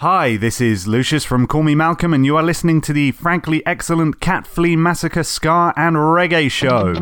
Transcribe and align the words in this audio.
Hi, 0.00 0.36
this 0.36 0.60
is 0.60 0.86
Lucius 0.86 1.24
from 1.24 1.46
Call 1.46 1.62
Me 1.62 1.74
Malcolm, 1.74 2.12
and 2.12 2.26
you 2.26 2.36
are 2.36 2.42
listening 2.42 2.82
to 2.82 2.92
the 2.92 3.12
frankly 3.12 3.64
excellent 3.64 4.20
Cat 4.20 4.46
Flea 4.46 4.76
Massacre 4.76 5.22
Ska 5.22 5.72
and 5.74 5.96
Reggae 5.96 6.50
Show. 6.50 6.92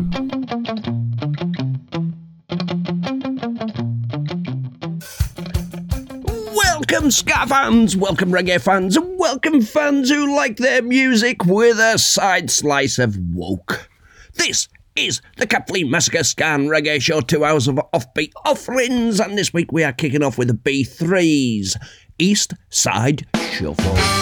Welcome, 6.55 7.11
Ska 7.11 7.45
fans, 7.47 7.97
welcome, 7.97 8.31
Reggae 8.31 8.61
fans, 8.61 8.95
and 8.95 9.19
welcome, 9.19 9.59
fans 9.59 10.09
who 10.09 10.33
like 10.33 10.55
their 10.55 10.81
music 10.81 11.43
with 11.43 11.77
a 11.77 11.97
side 11.97 12.49
slice 12.49 12.97
of 12.97 13.17
woke. 13.33 13.89
This 14.35 14.69
is 14.95 15.21
the 15.35 15.45
Cat 15.45 15.67
Flea 15.67 15.83
Massacre 15.83 16.23
Ska 16.23 16.45
and 16.45 16.69
Reggae 16.69 17.01
Show, 17.01 17.19
two 17.19 17.43
hours 17.43 17.67
of 17.67 17.75
offbeat 17.93 18.31
offerings, 18.45 19.19
and 19.19 19.37
this 19.37 19.51
week 19.51 19.73
we 19.73 19.83
are 19.83 19.91
kicking 19.91 20.23
off 20.23 20.37
with 20.37 20.47
the 20.47 20.53
B3s. 20.53 21.75
East 22.17 22.53
Side 22.69 23.25
Shuffle. 23.51 24.14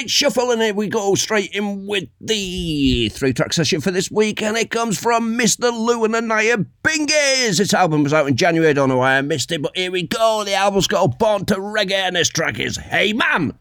right, 0.00 0.08
shuffle, 0.08 0.50
and 0.50 0.62
here 0.62 0.72
we 0.72 0.88
go 0.88 1.14
straight 1.14 1.50
in 1.52 1.86
with 1.86 2.08
the 2.22 3.10
three 3.10 3.34
track 3.34 3.52
session 3.52 3.82
for 3.82 3.90
this 3.90 4.10
week, 4.10 4.40
and 4.40 4.56
it 4.56 4.70
comes 4.70 4.98
from 4.98 5.36
Mr. 5.36 5.70
Lou 5.70 6.04
and 6.04 6.26
naya 6.26 6.56
Bingies. 6.82 7.58
This 7.58 7.74
album 7.74 8.02
was 8.02 8.14
out 8.14 8.26
in 8.26 8.34
January, 8.34 8.70
I 8.70 8.72
don't 8.72 8.88
know 8.88 8.96
why 8.96 9.18
I 9.18 9.20
missed 9.20 9.52
it, 9.52 9.60
but 9.60 9.76
here 9.76 9.90
we 9.90 10.04
go. 10.04 10.42
The 10.44 10.54
album's 10.54 10.88
called 10.88 11.18
Born 11.18 11.44
to 11.46 11.56
Reggae, 11.56 11.92
and 11.92 12.16
this 12.16 12.30
track 12.30 12.58
is 12.58 12.78
Hey 12.78 13.12
Man. 13.12 13.58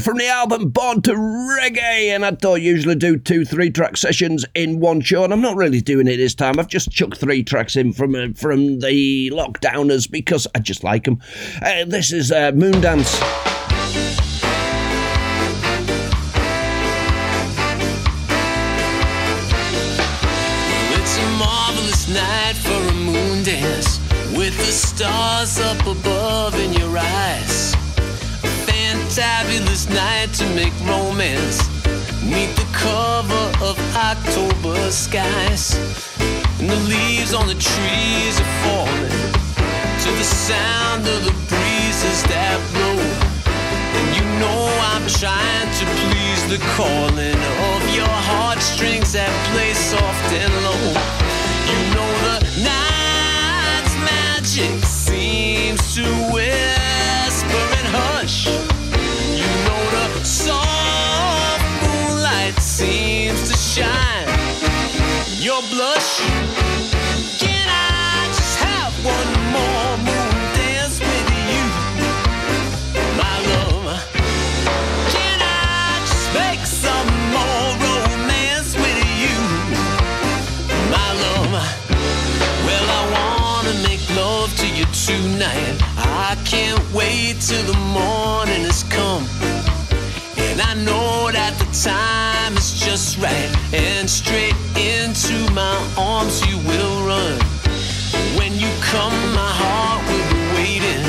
From 0.00 0.18
the 0.18 0.28
album 0.28 0.70
Born 0.70 1.02
to 1.02 1.12
Reggae. 1.12 2.14
And 2.14 2.24
I 2.24 2.36
I 2.46 2.56
usually 2.56 2.94
do 2.94 3.16
two, 3.16 3.44
three 3.44 3.70
track 3.70 3.96
sessions 3.96 4.44
in 4.54 4.80
one 4.80 5.00
show, 5.00 5.24
and 5.24 5.32
I'm 5.32 5.40
not 5.40 5.56
really 5.56 5.80
doing 5.80 6.06
it 6.06 6.16
this 6.16 6.34
time. 6.34 6.58
I've 6.58 6.68
just 6.68 6.90
chucked 6.90 7.18
three 7.18 7.42
tracks 7.42 7.76
in 7.76 7.92
from 7.92 8.14
uh, 8.14 8.28
from 8.34 8.80
the 8.80 9.30
Lockdowners 9.30 10.10
because 10.10 10.46
I 10.54 10.60
just 10.60 10.84
like 10.84 11.04
them. 11.04 11.20
Uh, 11.60 11.84
this 11.84 12.12
is 12.12 12.32
uh, 12.32 12.52
Moondance. 12.52 13.45
To 30.38 30.44
make 30.54 30.74
romance. 30.84 31.64
Meet 32.22 32.52
the 32.56 32.68
cover 32.72 33.46
of 33.64 33.76
October 33.96 34.76
skies. 34.90 35.72
And 36.60 36.68
the 36.68 36.76
leaves 36.92 37.32
on 37.32 37.46
the 37.46 37.54
trees 37.54 38.34
are 38.38 38.52
falling 38.64 39.32
to 40.04 40.10
the 40.20 40.24
sound 40.24 41.08
of 41.08 41.24
the 41.24 41.32
breezes 41.48 42.20
that 42.28 42.60
blow. 42.74 43.00
And 43.96 44.06
you 44.16 44.24
know 44.36 44.68
I'm 44.92 45.06
trying 45.08 45.70
to 45.80 45.84
please 46.04 46.42
the 46.52 46.60
calling 46.76 47.40
of 47.72 47.80
your 47.96 48.16
heartstrings 48.28 49.12
that 49.12 49.32
play 49.52 49.72
soft 49.72 50.32
and 50.36 50.52
low. 50.68 50.84
You 51.64 51.78
know 51.96 52.10
the 52.28 52.38
night's 52.60 53.94
magic 54.04 54.84
tonight. 85.46 85.78
I 85.96 86.36
can't 86.44 86.82
wait 86.94 87.40
till 87.40 87.62
the 87.64 87.78
morning 87.92 88.64
has 88.64 88.82
come. 88.84 89.24
And 90.36 90.60
I 90.60 90.74
know 90.74 91.30
that 91.32 91.54
the 91.58 91.68
time 91.72 92.56
is 92.56 92.80
just 92.80 93.18
right. 93.18 93.50
And 93.72 94.08
straight 94.08 94.56
into 94.76 95.36
my 95.52 95.76
arms 95.98 96.44
you 96.46 96.58
will 96.58 97.06
run. 97.06 97.38
When 98.38 98.52
you 98.54 98.70
come, 98.80 99.14
my 99.34 99.52
heart 99.62 100.02
will 100.08 100.26
be 100.34 100.42
waiting 100.56 101.04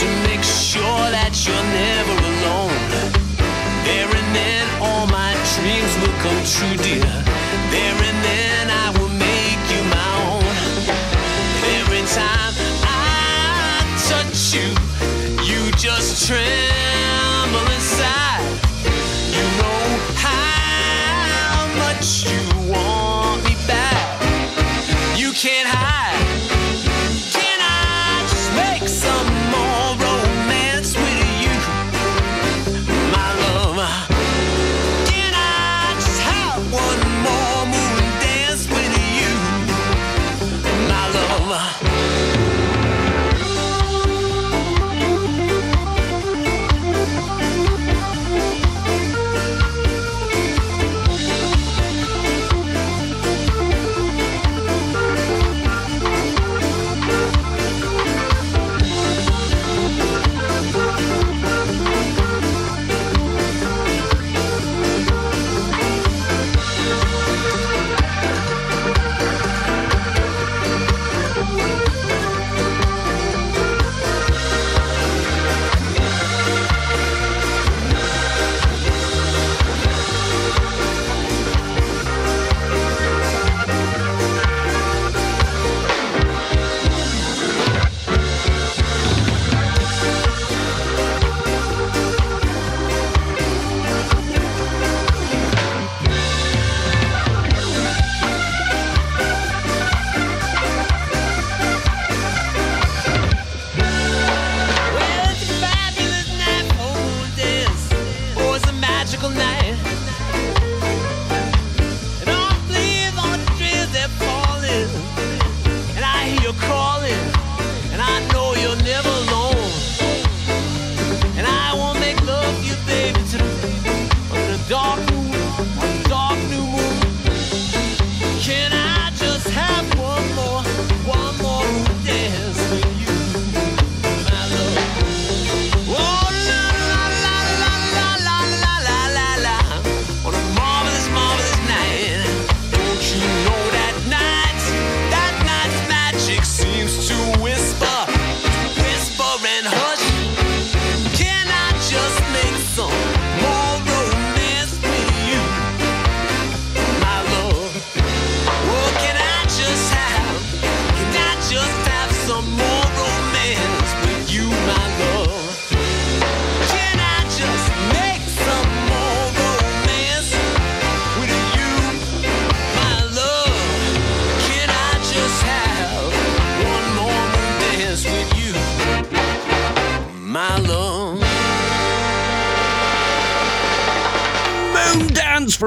to 0.00 0.06
make 0.28 0.42
sure 0.42 1.04
that 1.16 1.32
you're 1.44 1.68
never 1.84 2.16
alone. 2.32 2.76
There 3.84 4.08
and 4.08 4.28
then 4.34 4.64
all 4.80 5.06
my 5.06 5.32
dreams 5.54 5.92
will 6.00 6.16
come 6.22 6.40
true, 6.44 6.76
dear. 6.82 7.25
Just 16.28 16.65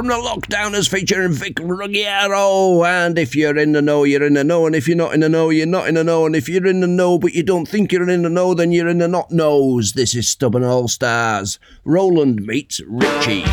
the 0.10 0.16
Lockdowners 0.16 0.90
featuring 0.90 1.34
Vic 1.34 1.60
Ruggiero. 1.62 2.84
And 2.84 3.20
if 3.20 3.36
you're 3.36 3.58
in 3.58 3.74
the 3.74 3.82
know, 3.82 4.04
you're 4.04 4.26
in 4.26 4.34
the 4.34 4.44
know. 4.44 4.66
And 4.66 4.76
if 4.76 4.88
you're 4.88 4.98
not 4.98 5.14
in 5.14 5.20
the 5.20 5.30
know, 5.30 5.52
you're 5.52 5.68
not 5.68 5.88
in 5.88 5.96
the 5.96 6.04
know. 6.04 6.26
And 6.26 6.36
if 6.36 6.50
you're 6.50 6.66
in 6.66 6.80
the 6.80 6.88
know 6.88 7.20
but 7.20 7.34
you 7.34 7.44
don't 7.44 7.68
think 7.68 7.92
you're 7.92 8.10
in 8.10 8.24
the 8.24 8.30
know, 8.30 8.56
then 8.56 8.72
you're 8.72 8.88
in 8.88 8.98
the 8.98 9.08
not 9.08 9.30
knows. 9.30 9.94
This 9.94 10.16
is 10.16 10.28
Stubborn 10.28 10.64
All 10.64 10.88
Stars. 10.88 11.60
Roland 11.84 12.46
meets 12.48 12.82
Richie. 12.88 13.46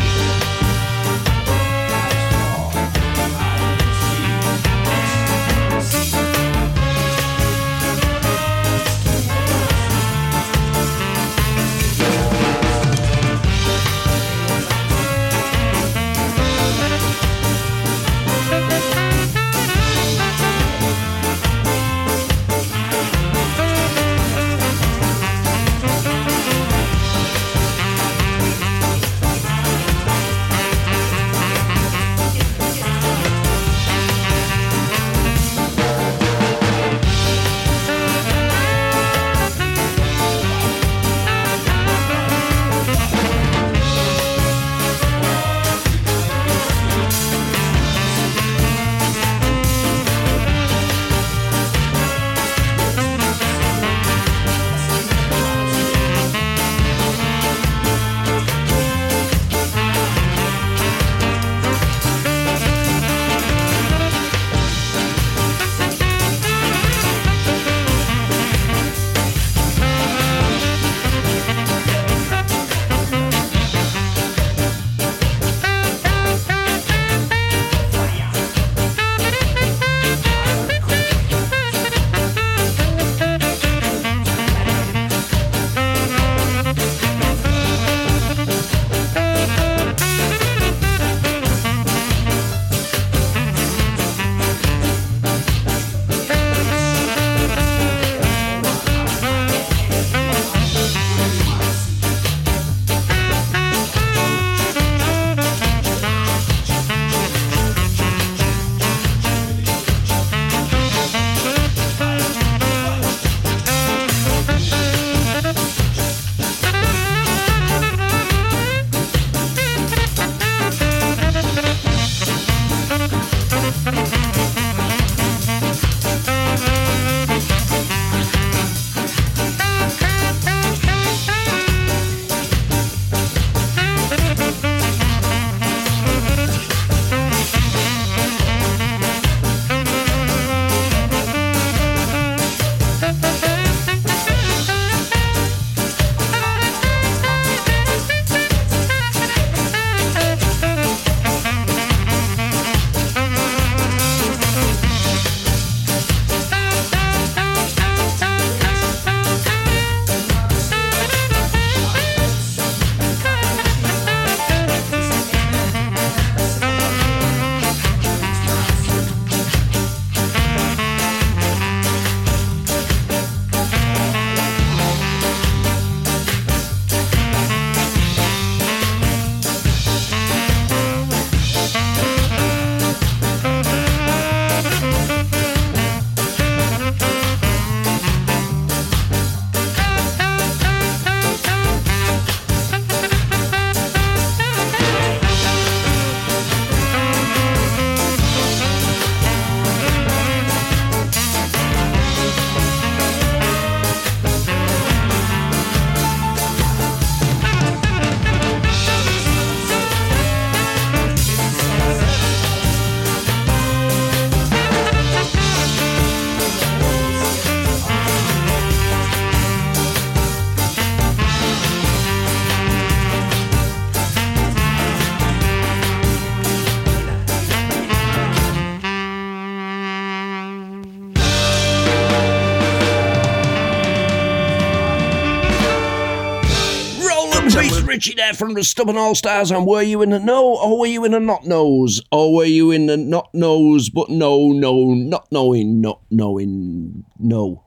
Richie 237.97 238.13
there 238.13 238.35
from 238.35 238.53
the 238.53 238.63
Stubborn 238.63 238.95
All 238.95 239.15
Stars, 239.15 239.49
and 239.49 239.65
were 239.65 239.81
you 239.81 240.03
in 240.03 240.11
the 240.11 240.19
no, 240.19 240.55
or 240.55 240.77
were 240.77 240.85
you 240.85 241.03
in 241.03 241.13
the 241.13 241.19
not 241.19 241.47
knows? 241.47 241.99
Or 242.11 242.31
were 242.31 242.45
you 242.45 242.69
in 242.69 242.85
the 242.85 242.95
not 242.95 243.33
knows 243.33 243.89
but 243.89 244.07
no, 244.07 244.49
no, 244.51 244.93
not 244.93 245.27
knowing, 245.31 245.81
not 245.81 246.01
knowing, 246.11 247.05
no? 247.17 247.63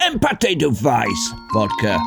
Empate 0.00 0.58
device 0.58 1.32
vodka. 1.52 2.00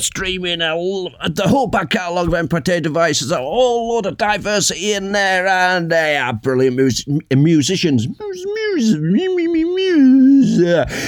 Streaming. 0.00 0.60
A 0.60 0.66
l- 0.76 1.10
the 1.30 1.44
whole 1.46 1.66
back 1.66 1.90
catalogue 1.90 2.28
of 2.28 2.34
Empate 2.34 2.82
devices, 2.82 3.30
a 3.30 3.36
whole 3.38 3.94
lot 3.94 4.06
of 4.06 4.16
diversity 4.16 4.92
in 4.92 5.12
there, 5.12 5.46
and 5.46 5.90
they 5.90 6.16
are 6.16 6.32
brilliant 6.32 6.76
mus- 6.76 7.06
musicians. 7.34 8.06
Muse, 8.08 8.46
muse, 8.46 8.96
mu- 8.96 9.36
mu- 9.36 9.52
mu- 9.52 9.74
muse. 9.74 10.58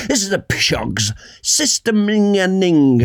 This 0.09 0.23
is 0.23 0.31
the 0.31 0.39
Pishogs 0.39 1.13
Systeming 1.43 2.43
a 2.43 2.47
Ning. 2.49 3.03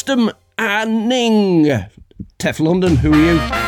System 0.00 0.30
Anning. 0.56 1.66
Tef 2.38 2.58
London, 2.58 2.96
who 2.96 3.12
are 3.12 3.56
you? 3.56 3.59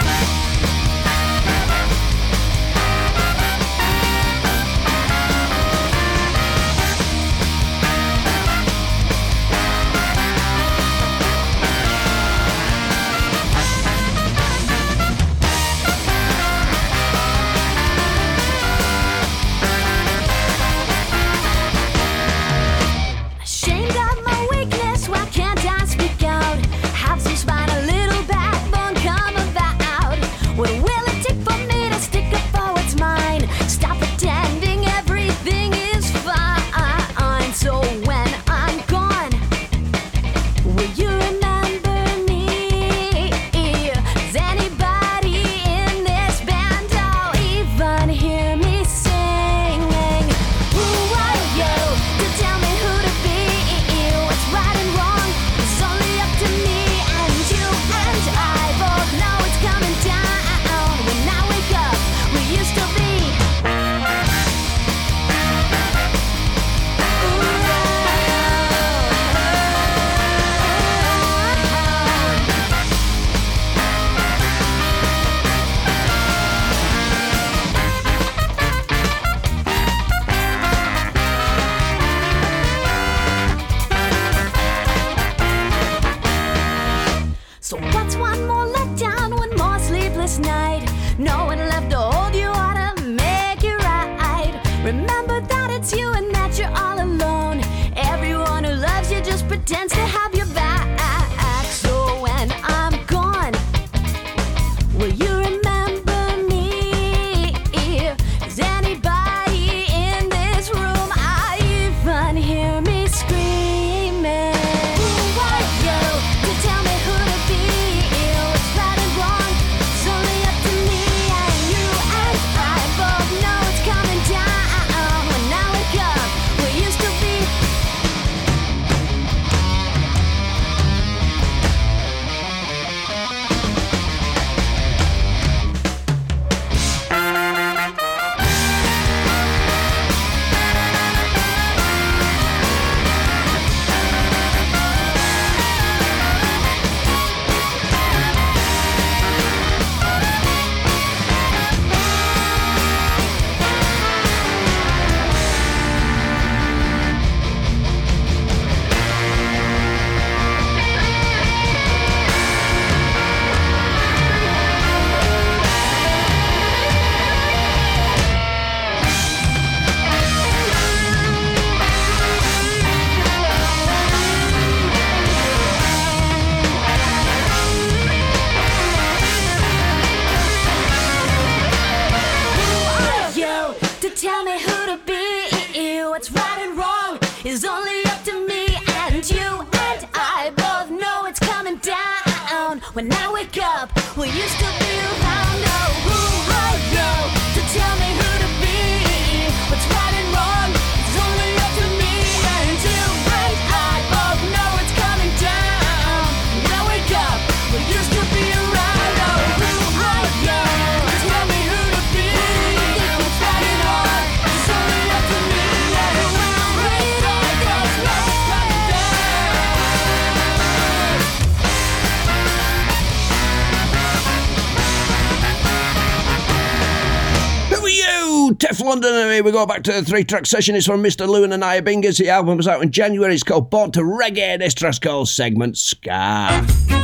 we 229.42 229.52
go 229.52 229.66
back 229.66 229.82
to 229.84 229.92
the 229.92 230.04
three 230.04 230.24
track 230.24 230.46
session. 230.46 230.74
It's 230.74 230.86
from 230.86 231.02
Mr. 231.02 231.26
Lewin 231.28 231.52
and 231.52 231.62
Iabingas. 231.62 232.18
The 232.18 232.30
album 232.30 232.56
was 232.56 232.68
out 232.68 232.82
in 232.82 232.90
January. 232.90 233.34
It's 233.34 233.42
called 233.42 233.70
Born 233.70 233.90
to 233.92 234.00
Reggae. 234.00 234.58
This 234.58 234.74
track's 234.74 234.98
called 234.98 235.28
Segment 235.28 235.76
Scar. 235.76 237.01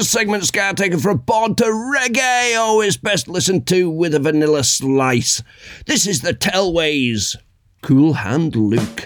Bingo 0.00 0.06
segment 0.06 0.44
Ska 0.46 0.72
taken 0.74 0.98
from 0.98 1.18
Born 1.18 1.54
to 1.56 1.64
Reggae, 1.64 2.56
always 2.56 2.96
best 2.96 3.28
listened 3.28 3.66
to 3.66 3.90
with 3.90 4.14
a 4.14 4.18
vanilla 4.18 4.64
slice. 4.64 5.42
This 5.84 6.06
is 6.06 6.22
the 6.22 6.32
Tellways. 6.32 7.36
Cool 7.82 8.14
Hand 8.14 8.56
Luke. 8.56 8.99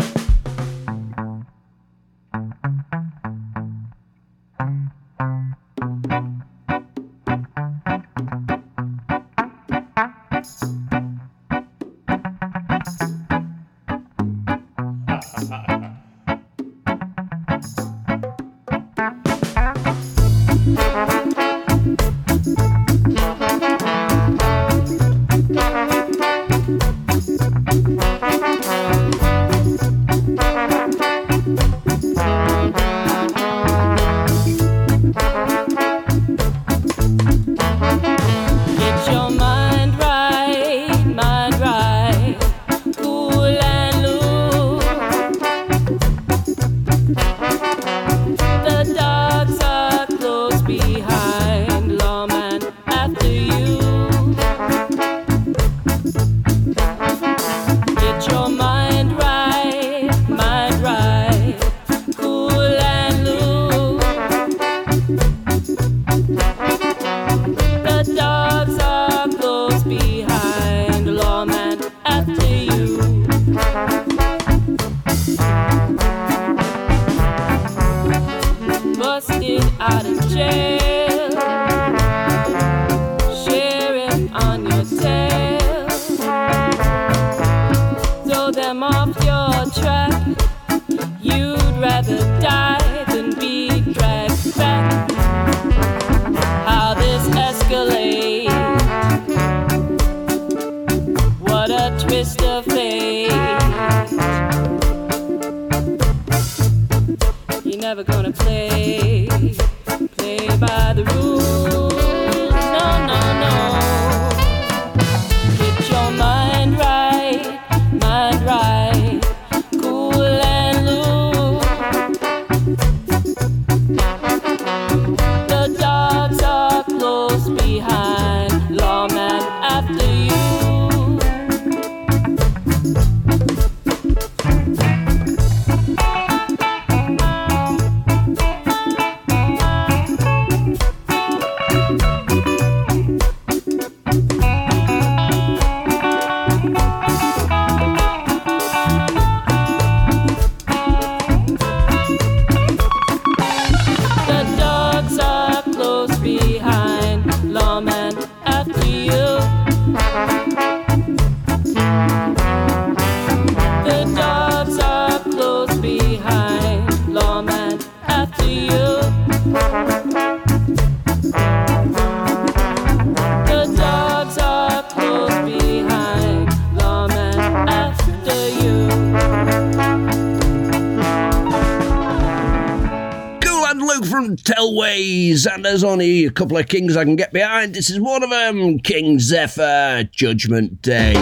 Couple 186.34 186.56
of 186.56 186.66
kings 186.66 186.96
I 186.96 187.04
can 187.04 187.16
get 187.16 187.32
behind. 187.32 187.74
This 187.74 187.90
is 187.90 188.00
one 188.00 188.22
of 188.24 188.30
them, 188.30 188.80
King 188.80 189.20
Zephyr, 189.20 190.08
Judgment 190.10 190.82
Day. 190.82 191.14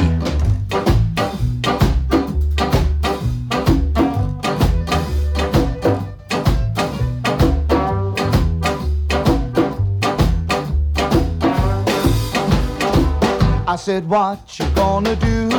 I 13.67 13.77
said, 13.77 14.09
What 14.09 14.59
you 14.59 14.67
gonna 14.75 15.15
do? 15.17 15.51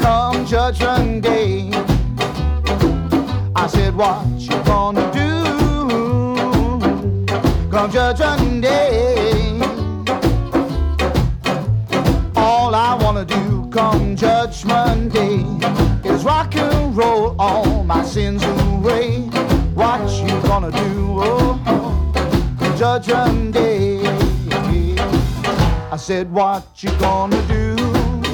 Come 0.00 0.44
Judgment 0.46 1.22
Day. 1.22 1.70
I 3.54 3.68
said, 3.68 3.94
What 3.94 4.26
you 4.38 4.50
gonna 4.64 5.12
do? 5.12 5.31
Come 7.72 7.90
Judgment 7.90 8.60
Day. 8.60 9.58
All 12.36 12.74
I 12.74 12.98
wanna 13.00 13.24
do 13.24 13.66
come 13.70 14.14
Judgment 14.14 15.10
Day 15.10 15.38
is 16.04 16.22
rock 16.22 16.54
and 16.54 16.94
roll 16.94 17.34
all 17.38 17.82
my 17.84 18.04
sins 18.04 18.44
away. 18.44 19.20
What 19.72 20.02
you 20.20 20.38
gonna 20.42 20.70
do? 20.70 21.16
Oh, 21.24 21.58
come 22.58 22.76
Judgment 22.76 23.54
Day. 23.54 24.02
I 25.90 25.96
said, 25.96 26.30
What 26.30 26.82
you 26.82 26.90
gonna 26.98 27.40
do? 27.48 27.76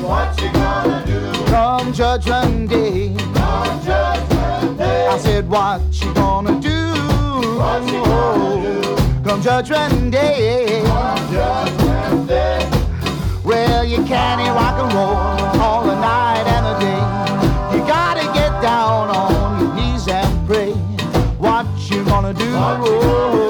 What 0.03 0.43
you 0.43 0.51
gonna 0.51 1.05
do? 1.07 1.45
Come 1.45 1.93
Judgment 1.93 2.71
Day. 2.71 3.15
Come 3.35 3.85
Judgment 3.85 4.79
Day. 4.79 5.07
I 5.07 5.17
said, 5.19 5.49
What 5.49 5.81
you 6.03 6.13
gonna 6.13 6.61
do? 6.61 6.93
What 7.57 7.85
you 7.85 8.03
gonna 8.03 8.83
do? 8.83 8.98
Come 9.29 9.43
Judgment 9.43 10.11
Day. 10.11 10.81
Judgment 11.31 12.29
Day. 12.29 12.67
Well, 13.45 13.85
you 13.85 14.03
can't 14.05 14.41
rock 14.57 14.83
and 14.83 14.93
roll 14.95 15.61
all 15.63 15.85
the 15.85 15.95
night 16.01 16.45
and 16.47 16.65
the 16.65 16.79
day. 16.81 17.77
You 17.77 17.87
gotta 17.87 18.25
get 18.33 18.63
down 18.63 19.11
on 19.11 19.61
your 19.61 19.75
knees 19.75 20.09
and 20.09 20.47
pray. 20.47 20.73
What 21.37 21.67
you 21.91 22.07
gonna 22.07 22.33
do? 22.33 23.48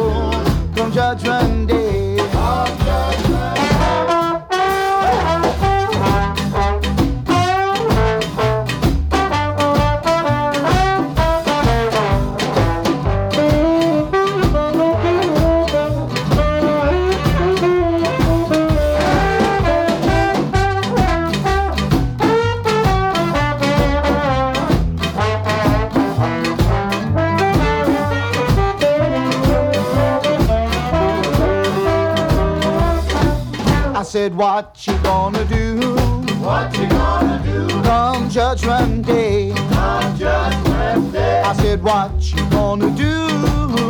said, 34.29 34.37
What 34.37 34.87
you 34.87 34.99
gonna 34.99 35.45
do? 35.47 35.81
What 36.41 36.76
you 36.79 36.87
gonna 36.89 37.43
do? 37.45 37.66
Come 37.83 38.29
judgment 38.29 39.07
day. 39.07 39.53
Come 39.55 40.18
judgment 40.18 41.12
day. 41.12 41.43
I 41.43 41.53
said, 41.55 41.83
What 41.83 42.12
you 42.33 42.51
gonna 42.51 42.91
do? 42.91 43.26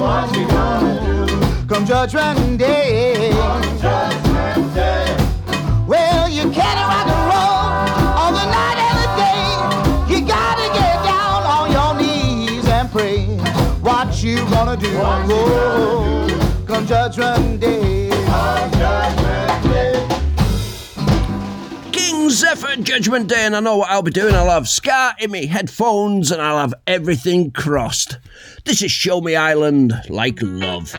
What 0.01 0.37
you 0.37 0.47
gonna 0.47 1.27
do? 1.27 1.67
Come 1.67 1.85
judgment 1.85 2.59
day. 2.59 3.31
Come 3.33 3.79
judgment 3.81 4.75
day. 4.75 5.17
Well, 5.89 6.29
you 6.29 6.51
can't 6.53 6.81
rock 6.87 7.09
and 7.17 7.25
roll 7.33 7.65
all 8.19 8.33
the 8.33 8.47
night 8.57 8.79
and 8.87 8.97
the 9.03 9.09
day. 9.25 10.15
You 10.15 10.27
gotta 10.27 10.69
get 10.79 10.97
down 11.03 11.43
on 11.57 11.73
your 11.73 11.93
knees 12.01 12.67
and 12.69 12.89
pray. 12.93 13.25
What 13.81 14.23
you 14.23 14.37
gonna 14.51 14.77
do? 14.77 14.99
What 14.99 15.29
you 15.29 15.35
gonna 15.35 16.29
do? 16.29 16.67
Come 16.67 16.87
judgment 16.87 17.61
day. 17.61 18.11
Come 18.11 18.71
judgment 18.73 19.17
day. 19.17 19.18
King 22.09 22.31
Zephyr 22.31 22.77
Judgment 22.77 23.29
Day, 23.29 23.45
and 23.45 23.55
I 23.55 23.61
know 23.61 23.77
what 23.77 23.91
I'll 23.91 24.01
be 24.01 24.11
doing. 24.11 24.35
I'll 24.35 24.49
have 24.49 24.67
Ska 24.67 25.15
in 25.19 25.31
me 25.31 25.45
headphones 25.45 26.33
and 26.33 26.41
I'll 26.41 26.57
have 26.57 26.73
everything 26.87 27.51
crossed. 27.51 28.17
This 28.65 28.81
is 28.81 28.91
Show 28.91 29.21
Me 29.21 29.37
Island 29.37 29.93
like 30.09 30.39
love. 30.41 30.99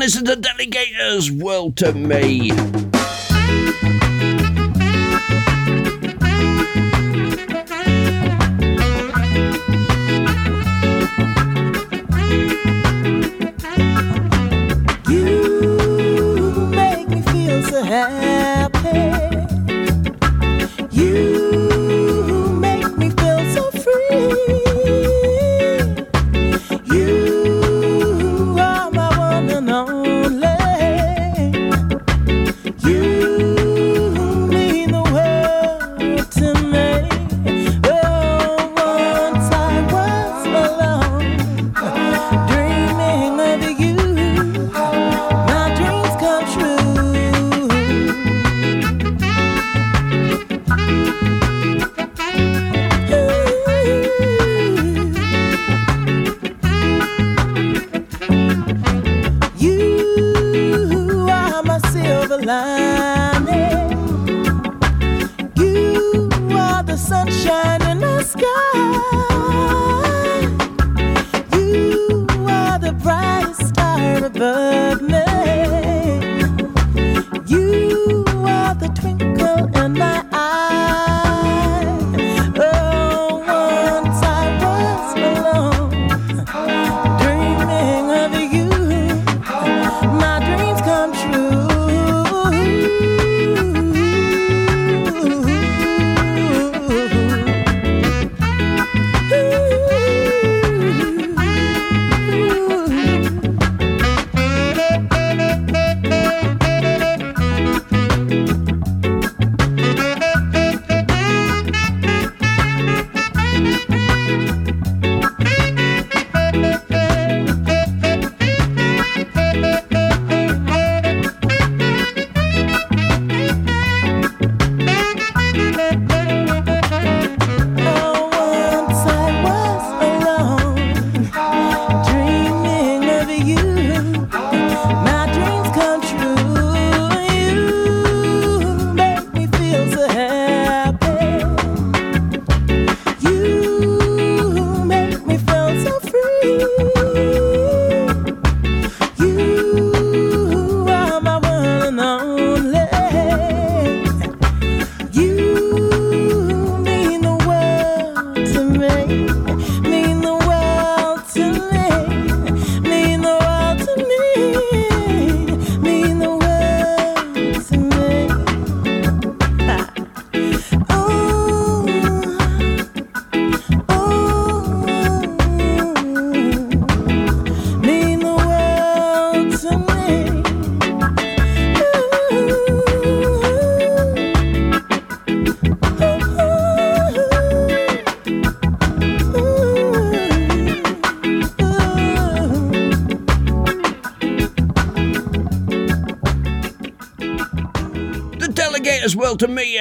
Listen 0.00 0.24
this 0.24 0.34
is 0.34 0.40
the 0.40 0.48
Delegators. 0.48 1.30
World 1.30 1.76
to 1.76 1.92
me. 1.92 2.89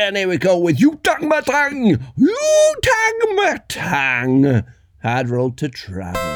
And 0.10 0.18
here 0.18 0.28
we 0.28 0.40
go 0.40 0.58
with 0.58 0.82
You 0.82 1.00
Tang 1.04 1.30
Matang! 1.30 2.02
You 2.18 2.76
Tang 2.82 3.38
Matang! 3.38 4.66
Admiral 5.04 5.52
to 5.52 5.70
travel. 5.70 6.29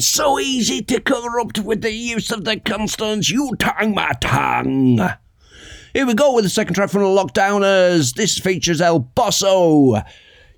so 0.00 0.38
easy 0.38 0.82
to 0.82 1.00
corrupt 1.00 1.58
with 1.60 1.80
the 1.80 1.92
use 1.92 2.30
of 2.30 2.44
the 2.44 2.60
constants. 2.60 3.30
You 3.30 3.56
tang 3.58 3.94
my 3.94 4.12
tongue. 4.20 4.98
Here 5.94 6.06
we 6.06 6.14
go 6.14 6.34
with 6.34 6.44
the 6.44 6.50
second 6.50 6.74
track 6.74 6.90
from 6.90 7.02
the 7.02 7.08
Lockdowners. 7.08 8.14
This 8.14 8.38
features 8.38 8.80
El 8.80 9.00
Bosso. 9.00 10.04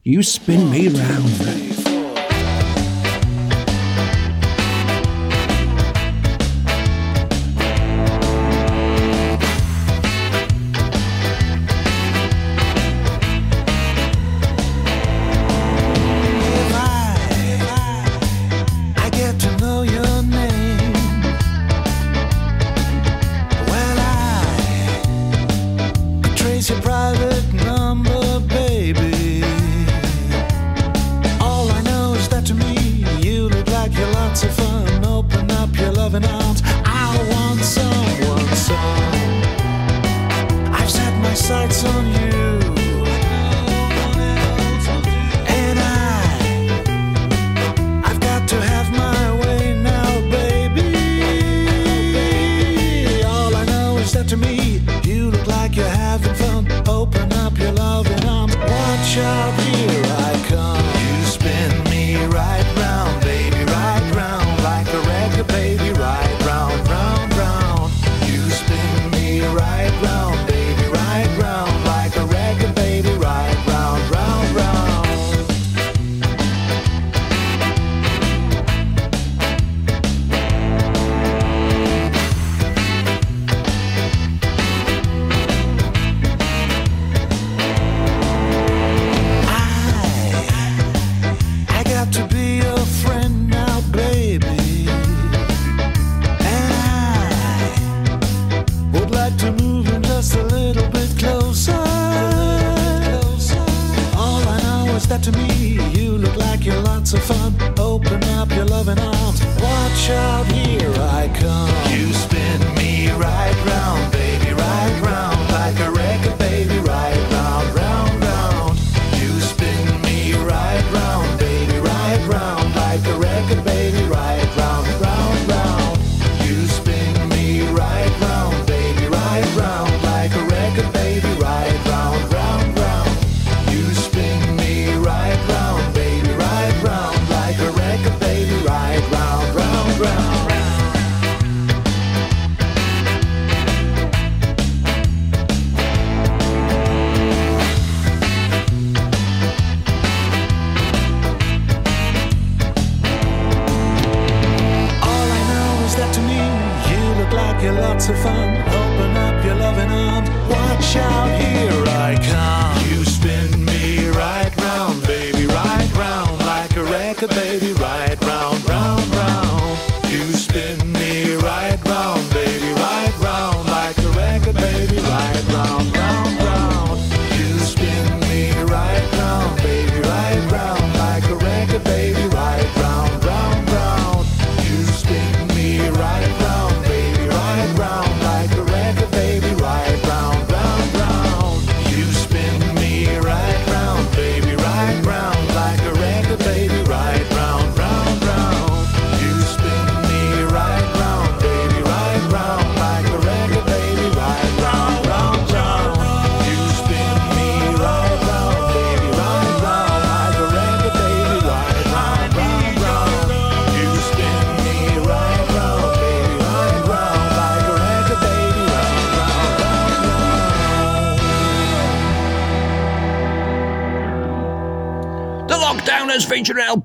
You 0.02 0.22
spin 0.22 0.70
me 0.70 0.88
round. 0.88 1.71
having 56.12 56.34
fun. 56.34 56.66
Open 56.88 57.32
up 57.32 57.58
your 57.58 57.72
loving 57.72 58.24
arms. 58.28 58.54
Watch 58.56 59.16
out, 59.16 59.76
you. 59.78 59.91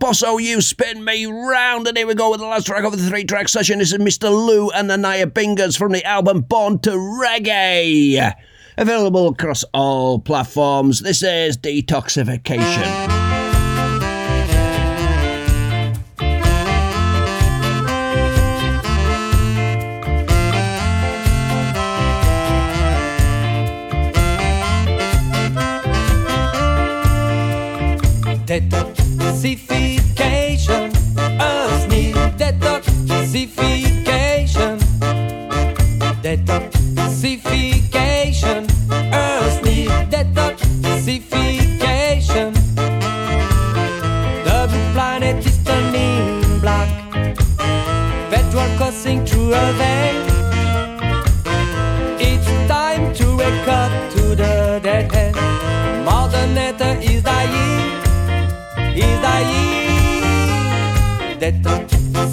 Boss 0.07 0.23
you 0.39 0.61
spin 0.61 1.03
me 1.03 1.25
round. 1.25 1.85
And 1.85 1.97
here 1.97 2.07
we 2.07 2.15
go 2.15 2.31
with 2.31 2.39
the 2.39 2.45
last 2.45 2.65
track 2.65 2.85
of 2.85 2.97
the 2.97 3.09
three 3.09 3.25
track 3.25 3.49
session. 3.49 3.79
This 3.79 3.91
is 3.91 3.97
Mr. 3.97 4.29
Lou 4.31 4.69
and 4.69 4.89
the 4.89 4.95
Naya 4.95 5.27
Bingers 5.27 5.77
from 5.77 5.91
the 5.91 6.01
album 6.05 6.43
Born 6.43 6.79
to 6.79 6.91
Reggae. 6.91 8.33
Available 8.77 9.27
across 9.27 9.65
all 9.73 10.19
platforms. 10.19 11.01
This 11.01 11.21
is 11.23 11.57
Detoxification. 11.57 13.16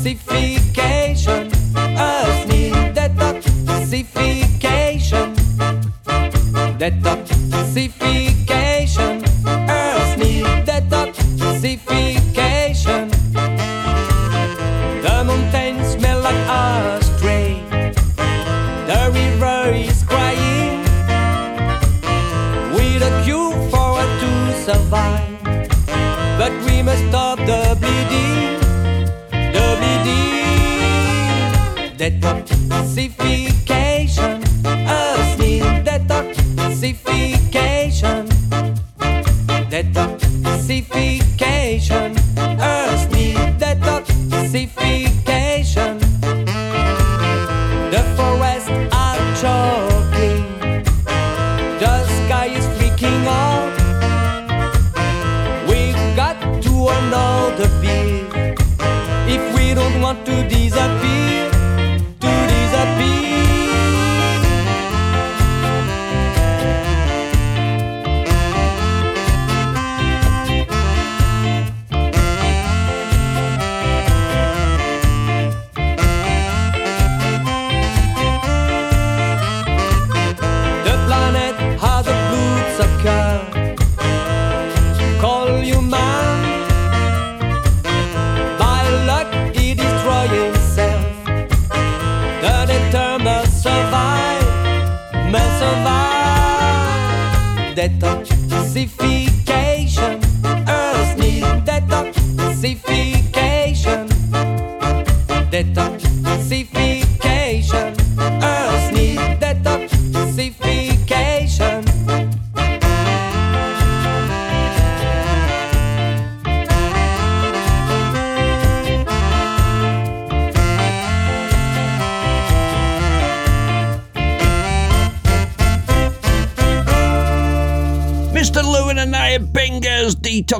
Detoxification. 0.05 1.49
Us 1.97 2.47
need 2.47 2.75
detoxification. 2.95 5.35
Detoxification. 6.79 8.34
tête 32.11 32.54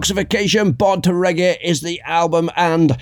Toxification 0.05 0.77
Born 0.77 1.01
to 1.01 1.13
Reggae 1.13 1.57
is 1.63 1.81
the 1.81 1.99
album, 2.03 2.51
and 2.57 2.95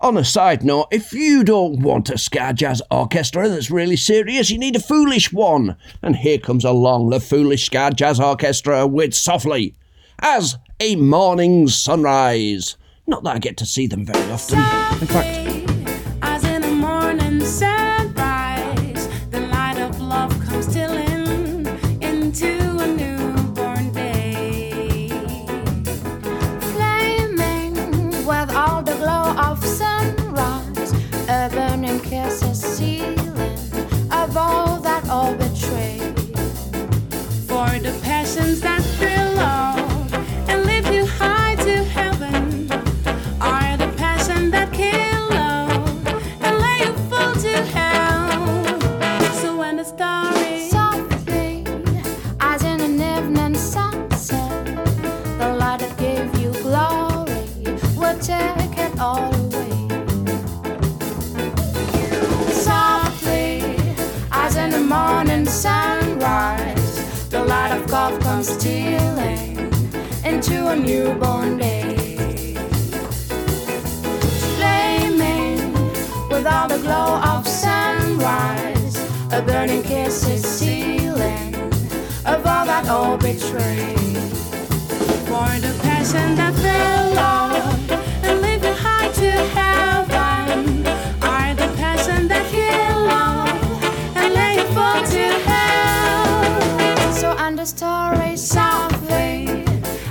on 0.00 0.16
a 0.16 0.24
side 0.24 0.62
note, 0.62 0.86
if 0.92 1.12
you 1.12 1.42
don't 1.42 1.80
want 1.80 2.08
a 2.08 2.16
ska 2.16 2.52
jazz 2.54 2.80
orchestra 2.88 3.48
that's 3.48 3.68
really 3.68 3.96
serious, 3.96 4.48
you 4.48 4.56
need 4.56 4.76
a 4.76 4.80
foolish 4.80 5.32
one. 5.32 5.76
And 6.02 6.14
here 6.14 6.38
comes 6.38 6.64
along 6.64 7.10
the 7.10 7.18
foolish 7.18 7.64
ska 7.64 7.90
jazz 7.96 8.20
orchestra 8.20 8.86
with 8.86 9.12
Softly 9.12 9.74
as 10.20 10.56
a 10.78 10.94
morning 10.94 11.66
sunrise. 11.66 12.76
Not 13.08 13.24
that 13.24 13.34
I 13.34 13.38
get 13.40 13.56
to 13.56 13.66
see 13.66 13.88
them 13.88 14.06
very 14.06 14.30
often. 14.30 14.60
In 15.00 15.08
fact, 15.08 15.65
the 80.36 80.42
ceiling 80.42 81.54
of 82.26 82.46
all 82.46 82.66
that 82.66 82.86
old. 82.90 83.16
For 85.26 85.48
the 85.60 85.74
passion 85.82 86.34
that 86.36 86.54
fell, 86.64 87.04
Lord, 87.22 87.90
and 88.22 88.42
leave 88.42 88.62
it 88.62 88.76
high 88.76 89.08
to 89.22 89.30
heaven. 89.56 90.86
Are 91.22 91.54
the 91.54 91.68
passion 91.76 92.28
that 92.28 92.44
heal, 92.52 92.98
love 93.06 93.48
and 94.16 94.34
lay 94.34 94.56
it 94.62 94.68
fall 94.74 95.02
to 95.14 95.24
hell. 95.48 97.12
So 97.12 97.34
understory 97.34 98.36
softly, 98.36 99.64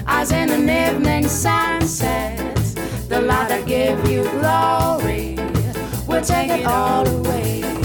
as 0.07 0.31
in 0.31 0.49
an 0.49 0.69
evening 0.69 1.27
sunset, 1.27 2.37
the 3.09 3.21
light 3.21 3.49
that 3.49 3.65
gave 3.67 3.97
you 4.09 4.23
glory 4.23 5.35
will 6.07 6.23
take 6.23 6.49
it 6.49 6.65
all 6.65 7.07
away. 7.07 7.84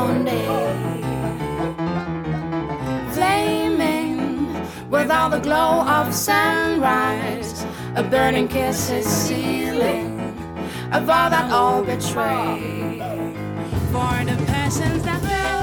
own 0.00 0.24
day. 0.24 0.46
Flaming 3.12 4.10
with 4.90 5.10
all 5.10 5.30
the 5.30 5.40
glow 5.40 5.84
of 5.86 6.14
sunrise, 6.14 7.64
a 7.96 8.02
burning 8.02 8.48
kiss 8.48 8.90
is 8.90 9.06
sealing 9.06 10.20
of 10.92 11.08
all 11.08 11.30
that 11.30 11.50
all 11.52 11.82
betray. 11.82 12.98
For 13.92 14.24
the 14.24 14.36
passions 14.46 15.02
that 15.04 15.20
fell 15.20 15.60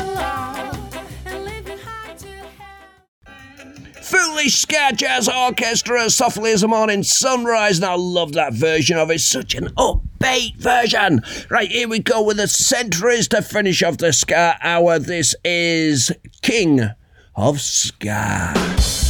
Foolish 4.04 4.56
Ska 4.62 4.92
Jazz 4.96 5.28
Orchestra, 5.28 6.10
softly 6.10 6.52
as 6.52 6.64
a 6.64 6.68
morning 6.68 7.04
sunrise, 7.04 7.78
and 7.78 7.86
I 7.86 7.96
love 7.96 8.34
that 8.34 8.54
version 8.54 8.98
of 8.98 9.12
it. 9.12 9.20
Such 9.20 9.54
an 9.56 9.70
up 9.78 10.07
debate 10.28 10.56
version. 10.58 11.22
Right, 11.50 11.70
here 11.70 11.88
we 11.88 12.00
go 12.00 12.22
with 12.22 12.38
the 12.38 12.48
centuries 12.48 13.28
to 13.30 13.42
finish 13.42 13.84
off 13.84 13.98
the 13.98 14.14
Ska 14.14 14.58
Hour. 14.62 15.00
This 15.00 15.36
is 15.44 16.12
King 16.42 16.82
of 17.36 17.62
Ska. 17.62 19.07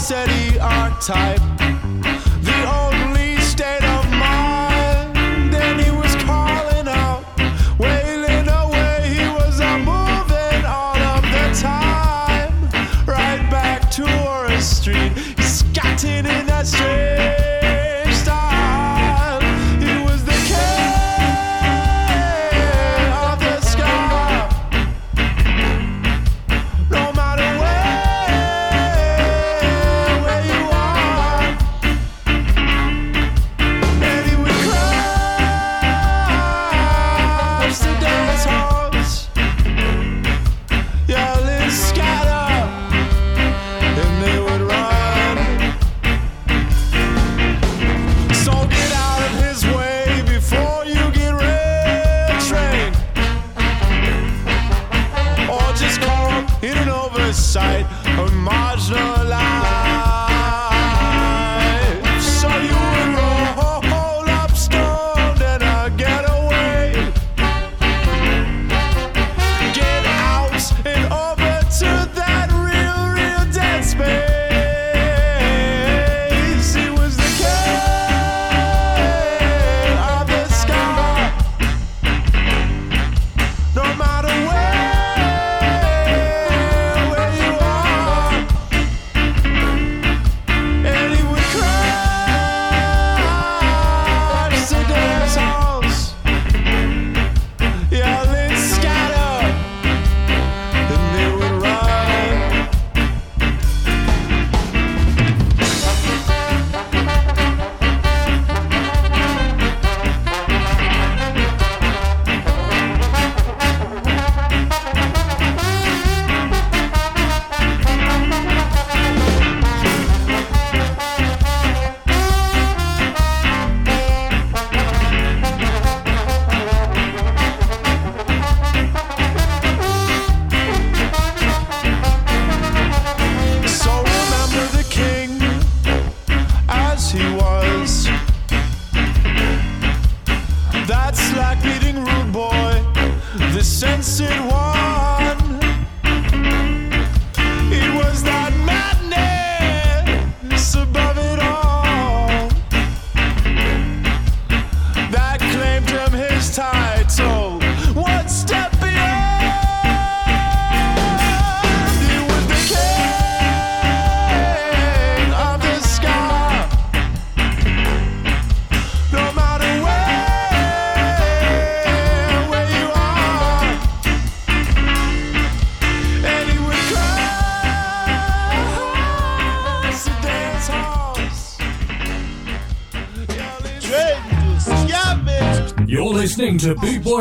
said 0.00 0.30
he 0.30 0.58
aren't 0.58 0.98
type. 1.02 1.79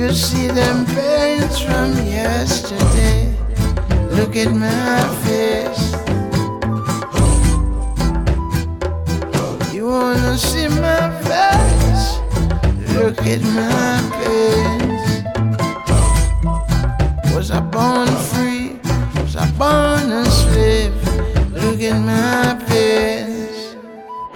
You 0.00 0.14
see 0.14 0.46
them 0.46 0.86
pains 0.86 1.60
from 1.60 1.92
yesterday. 2.06 3.34
Look 4.16 4.34
at 4.34 4.50
my 4.50 5.02
face. 5.26 5.92
You 9.74 9.88
wanna 9.88 10.38
see 10.38 10.68
my 10.68 11.10
face? 11.28 12.18
Look 12.96 13.18
at 13.26 13.42
my 13.42 14.00
face. 14.22 15.12
Was 17.34 17.50
I 17.50 17.60
born 17.60 18.08
free? 18.32 18.80
Was 19.20 19.36
I 19.36 19.50
born 19.60 20.10
a 20.12 20.24
slave? 20.24 20.94
Look 21.52 21.82
at 21.82 22.00
my 22.00 22.58
face. 22.70 23.76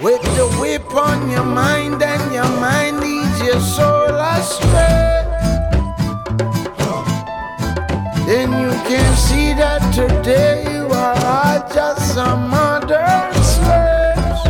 With 0.02 0.20
the 0.36 0.46
whip 0.60 0.94
on 0.94 1.30
your 1.30 1.46
mind 1.46 2.02
and 2.02 2.34
your 2.34 2.50
mind 2.60 3.00
leads 3.00 3.40
your 3.40 3.60
soul 3.60 4.14
astray. 4.14 5.23
Then 8.34 8.50
you 8.50 8.72
can 8.88 9.16
see 9.16 9.54
that 9.54 9.78
today 9.94 10.64
you 10.64 10.88
are 10.88 11.60
just 11.72 12.14
some 12.14 12.50
modern 12.50 13.32
slaves. 13.54 14.42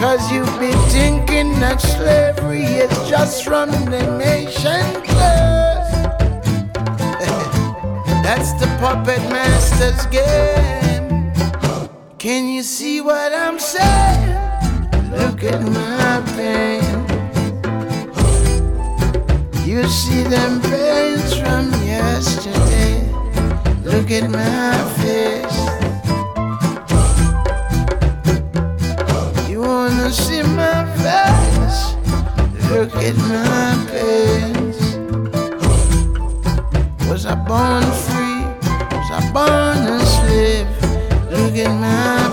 Cause 0.00 0.32
you've 0.32 0.58
been 0.58 0.78
thinking 0.88 1.52
that 1.60 1.82
slavery 1.82 2.64
is 2.64 3.10
just 3.10 3.44
from 3.44 3.70
the 3.70 4.16
nation 4.16 5.02
place. 5.02 5.12
That's 8.24 8.54
the 8.54 8.68
puppet 8.80 9.20
master's 9.28 10.06
game. 10.06 11.34
Can 12.16 12.48
you 12.48 12.62
see 12.62 13.02
what 13.02 13.34
I'm 13.34 13.58
saying? 13.58 15.10
Look 15.10 15.44
at 15.44 15.60
my 15.60 16.22
pain. 16.34 17.15
You 19.76 19.86
see 19.88 20.22
them 20.22 20.62
pains 20.62 21.34
from 21.36 21.70
yesterday. 21.84 23.06
Look 23.84 24.10
at 24.10 24.30
my 24.30 24.72
face. 24.96 25.58
You 29.50 29.60
wanna 29.60 30.10
see 30.10 30.42
my 30.42 30.80
face? 31.04 31.80
Look 32.70 32.94
at 33.04 33.16
my 33.28 33.76
face. 33.92 34.96
Was 37.10 37.26
I 37.26 37.34
born 37.34 37.84
free? 38.06 38.44
Was 38.96 39.10
I 39.12 39.20
born 39.30 39.78
a 39.92 40.00
slave? 40.16 40.68
Look 41.30 41.54
at 41.58 41.72
my 41.78 42.25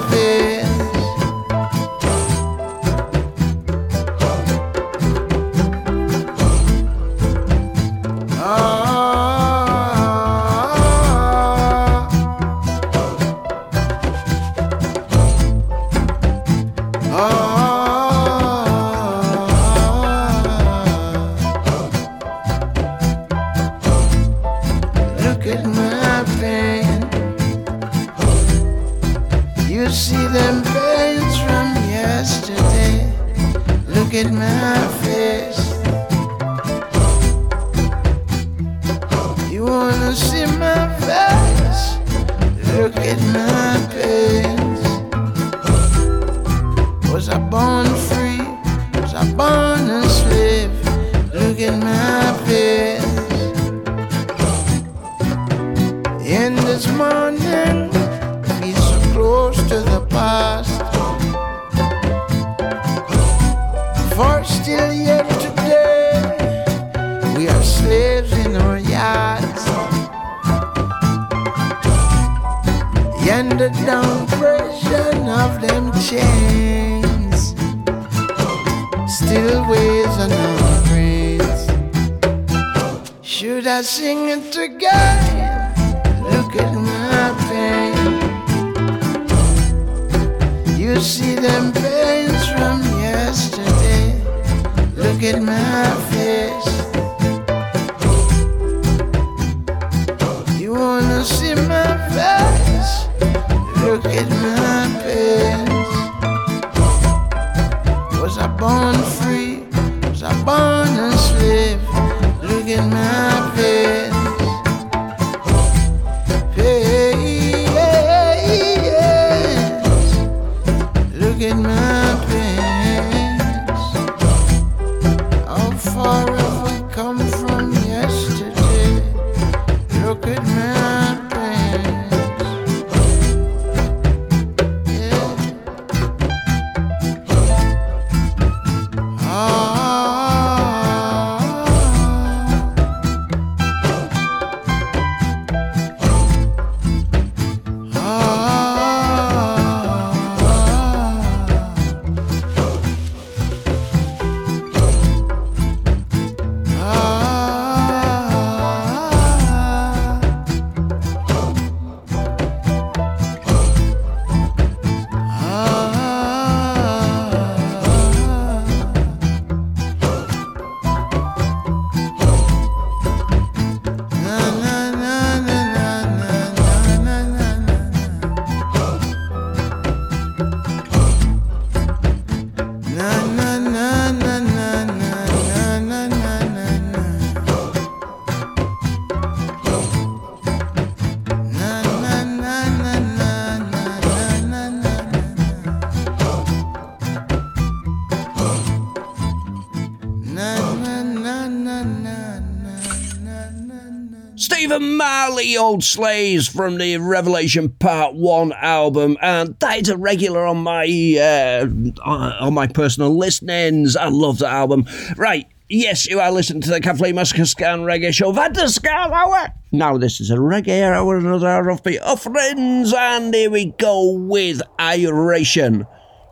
Slaves 205.81 206.47
from 206.47 206.77
the 206.77 206.97
Revelation 206.97 207.69
Part 207.69 208.15
One 208.15 208.51
album, 208.53 209.17
and 209.21 209.57
that 209.59 209.79
is 209.79 209.89
a 209.89 209.97
regular 209.97 210.45
on 210.45 210.57
my 210.57 210.85
uh, 211.17 211.65
on 212.05 212.53
my 212.53 212.67
personal 212.67 213.17
listenings. 213.17 213.95
I 213.95 214.09
love 214.09 214.39
that 214.39 214.51
album. 214.51 214.85
Right, 215.15 215.47
Yes, 215.69 216.05
you 216.05 216.19
are 216.19 216.31
listening 216.31 216.61
to 216.61 216.69
the 216.69 216.81
Cat 216.81 216.97
Flea 216.97 217.13
Massacre 217.13 217.45
Scan 217.45 217.79
Reggae 217.79 218.13
Show. 218.13 218.31
That 218.31 218.55
is 218.57 218.75
Ska 218.75 218.91
Hour! 218.91 219.47
Now, 219.71 219.97
this 219.97 220.21
is 220.21 220.29
a 220.29 220.35
reggae 220.35 220.83
hour, 220.83 221.17
another 221.17 221.47
hour 221.47 221.69
of 221.69 221.81
the 221.81 221.99
offerings, 221.99 222.93
and 222.93 223.33
here 223.33 223.49
we 223.49 223.71
go 223.79 224.11
with 224.11 224.61
Iration 224.77 225.87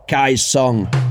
Kai's 0.08 0.46
song. 0.46 1.11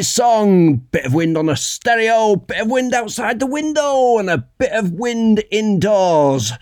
Kai's 0.00 0.08
song. 0.08 0.76
Bit 0.92 1.04
of 1.04 1.12
wind 1.12 1.36
on 1.36 1.50
a 1.50 1.56
stereo, 1.56 2.36
bit 2.36 2.62
of 2.62 2.70
wind 2.70 2.94
outside 2.94 3.38
the 3.38 3.44
window, 3.44 4.16
and 4.16 4.30
a 4.30 4.38
bit 4.38 4.72
of 4.72 4.92
wind 4.92 5.44
indoors. 5.50 6.52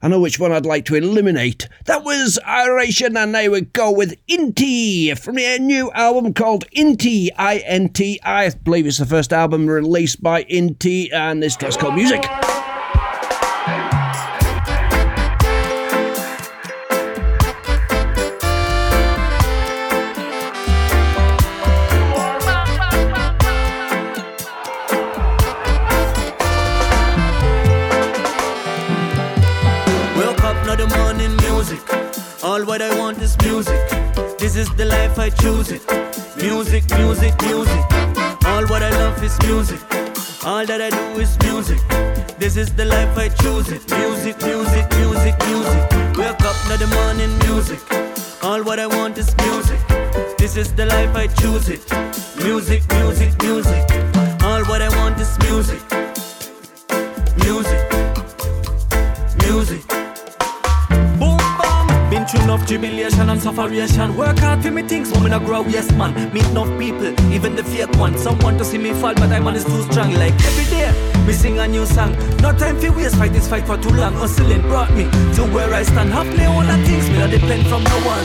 I 0.00 0.06
know 0.06 0.20
which 0.20 0.38
one 0.38 0.52
I'd 0.52 0.64
like 0.64 0.84
to 0.84 0.94
eliminate. 0.94 1.68
That 1.86 2.04
was 2.04 2.38
Iration, 2.46 3.16
and 3.16 3.36
I 3.36 3.48
would 3.48 3.72
go 3.72 3.90
with 3.90 4.14
Inti 4.28 5.18
from 5.18 5.34
their 5.34 5.58
new 5.58 5.90
album 5.90 6.34
called 6.34 6.70
Inti, 6.70 7.30
I 7.36 7.56
N 7.66 7.88
T. 7.88 8.20
I 8.22 8.48
believe 8.50 8.86
it's 8.86 8.98
the 8.98 9.06
first 9.06 9.32
album 9.32 9.66
released 9.66 10.22
by 10.22 10.44
Inti, 10.44 11.12
and 11.12 11.42
this 11.42 11.56
track's 11.56 11.76
called 11.76 11.96
Music. 11.96 12.22
Is 34.58 34.70
the 34.76 34.84
life 34.84 35.18
I 35.18 35.30
choose 35.30 35.70
it. 35.70 35.82
Music, 36.36 36.84
music, 36.98 37.34
music. 37.42 37.84
All 38.50 38.64
what 38.66 38.82
I 38.82 38.90
love 38.90 39.22
is 39.22 39.38
music. 39.46 39.80
All 40.44 40.66
that 40.66 40.80
I 40.80 40.90
do 40.90 41.20
is 41.20 41.38
music. 41.44 41.80
This 42.38 42.56
is 42.56 42.74
the 42.74 42.84
life 42.84 43.16
I 43.16 43.28
choose 43.28 43.70
it. 43.70 43.82
Music, 43.98 44.36
music, 44.42 44.86
music, 44.98 45.34
music. 45.46 45.82
Wake 46.18 46.44
up, 46.50 46.58
now 46.68 46.76
the 46.76 46.88
morning 46.98 47.32
music. 47.46 47.80
All 48.42 48.62
what 48.62 48.78
I 48.78 48.86
want 48.86 49.16
is 49.18 49.34
music. 49.46 49.80
This 50.38 50.56
is 50.56 50.72
the 50.74 50.86
life 50.86 51.14
I 51.14 51.26
choose 51.26 51.68
it. 51.68 51.82
Music, 52.42 52.82
music, 52.94 53.32
music. 53.42 53.84
All 54.42 54.64
what 54.64 54.82
I 54.82 54.90
want 54.98 55.18
is 55.20 55.38
music. 55.46 55.82
Music 57.44 57.98
music. 59.48 59.97
Been 62.28 62.40
through 62.40 62.52
enough 62.52 62.66
tribulation 62.66 63.30
and 63.30 63.40
sufferation. 63.40 64.16
Work 64.16 64.38
hard 64.38 64.62
for 64.62 64.70
me 64.70 64.82
things, 64.82 65.10
woman 65.12 65.32
I 65.32 65.38
grow, 65.38 65.64
yes 65.64 65.90
man. 65.92 66.32
Meet 66.32 66.44
enough 66.46 66.68
people, 66.78 67.18
even 67.32 67.54
the 67.54 67.64
fake 67.64 67.96
ones. 67.96 68.22
Some 68.22 68.38
want 68.40 68.58
to 68.58 68.64
see 68.64 68.76
me 68.76 68.92
fall, 68.92 69.14
but 69.14 69.30
I 69.32 69.40
man 69.40 69.56
is 69.56 69.64
too 69.64 69.82
strong. 69.84 70.12
Like 70.12 70.34
every 70.44 70.64
day, 70.64 70.92
me 71.26 71.32
sing 71.32 71.58
a 71.58 71.66
new 71.66 71.86
song. 71.86 72.12
No 72.42 72.52
time 72.52 72.78
for 72.78 72.92
waste, 72.92 73.16
fight 73.16 73.32
this 73.32 73.48
fight 73.48 73.66
for 73.66 73.78
too 73.78 73.90
long. 73.90 74.14
Hustling 74.14 74.62
brought 74.62 74.92
me 74.92 75.04
to 75.36 75.44
where 75.54 75.72
I 75.72 75.82
stand. 75.82 76.10
Have 76.10 76.26
all 76.26 76.62
the 76.62 76.76
things, 76.86 77.08
me 77.08 77.18
not 77.18 77.30
depend 77.30 77.66
from 77.66 77.84
no 77.84 77.98
one. 78.04 78.24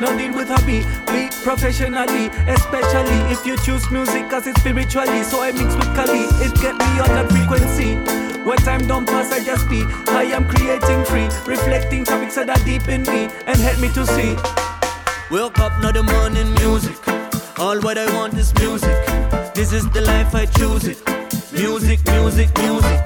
no 0.00 0.16
deal 0.16 0.34
with 0.34 0.48
hobby, 0.48 0.80
be 1.12 1.28
professionally, 1.42 2.28
especially 2.48 3.18
if 3.32 3.44
you 3.44 3.56
choose 3.58 3.90
music 3.90 4.32
as 4.32 4.46
it's 4.46 4.60
spiritually. 4.60 5.22
So 5.22 5.42
I 5.42 5.52
mix 5.52 5.74
with 5.74 5.94
Kali, 5.94 6.24
it 6.44 6.54
get 6.60 6.76
me 6.78 7.00
on 7.00 7.08
that 7.08 7.30
frequency. 7.30 8.33
When 8.44 8.58
time 8.58 8.86
don't 8.86 9.06
pass, 9.06 9.32
I 9.32 9.42
just 9.42 9.70
be. 9.70 9.84
I 10.08 10.24
am 10.24 10.46
creating 10.46 11.04
free, 11.06 11.28
reflecting 11.46 12.04
topics 12.04 12.34
that 12.34 12.50
are 12.50 12.62
deep 12.66 12.88
in 12.88 13.02
me 13.04 13.30
and 13.46 13.56
help 13.58 13.80
me 13.80 13.88
to 13.94 14.06
see. 14.06 14.36
Woke 15.30 15.58
up, 15.60 15.72
now 15.80 15.92
the 15.92 16.02
morning 16.02 16.52
music. 16.60 16.98
All 17.58 17.80
what 17.80 17.96
I 17.96 18.04
want 18.14 18.34
is 18.34 18.52
music. 18.56 18.94
This 19.54 19.72
is 19.72 19.88
the 19.90 20.02
life 20.02 20.34
I 20.34 20.44
choose 20.44 20.84
it. 20.84 21.00
Music, 21.54 22.04
music, 22.12 22.50
music. 22.58 23.00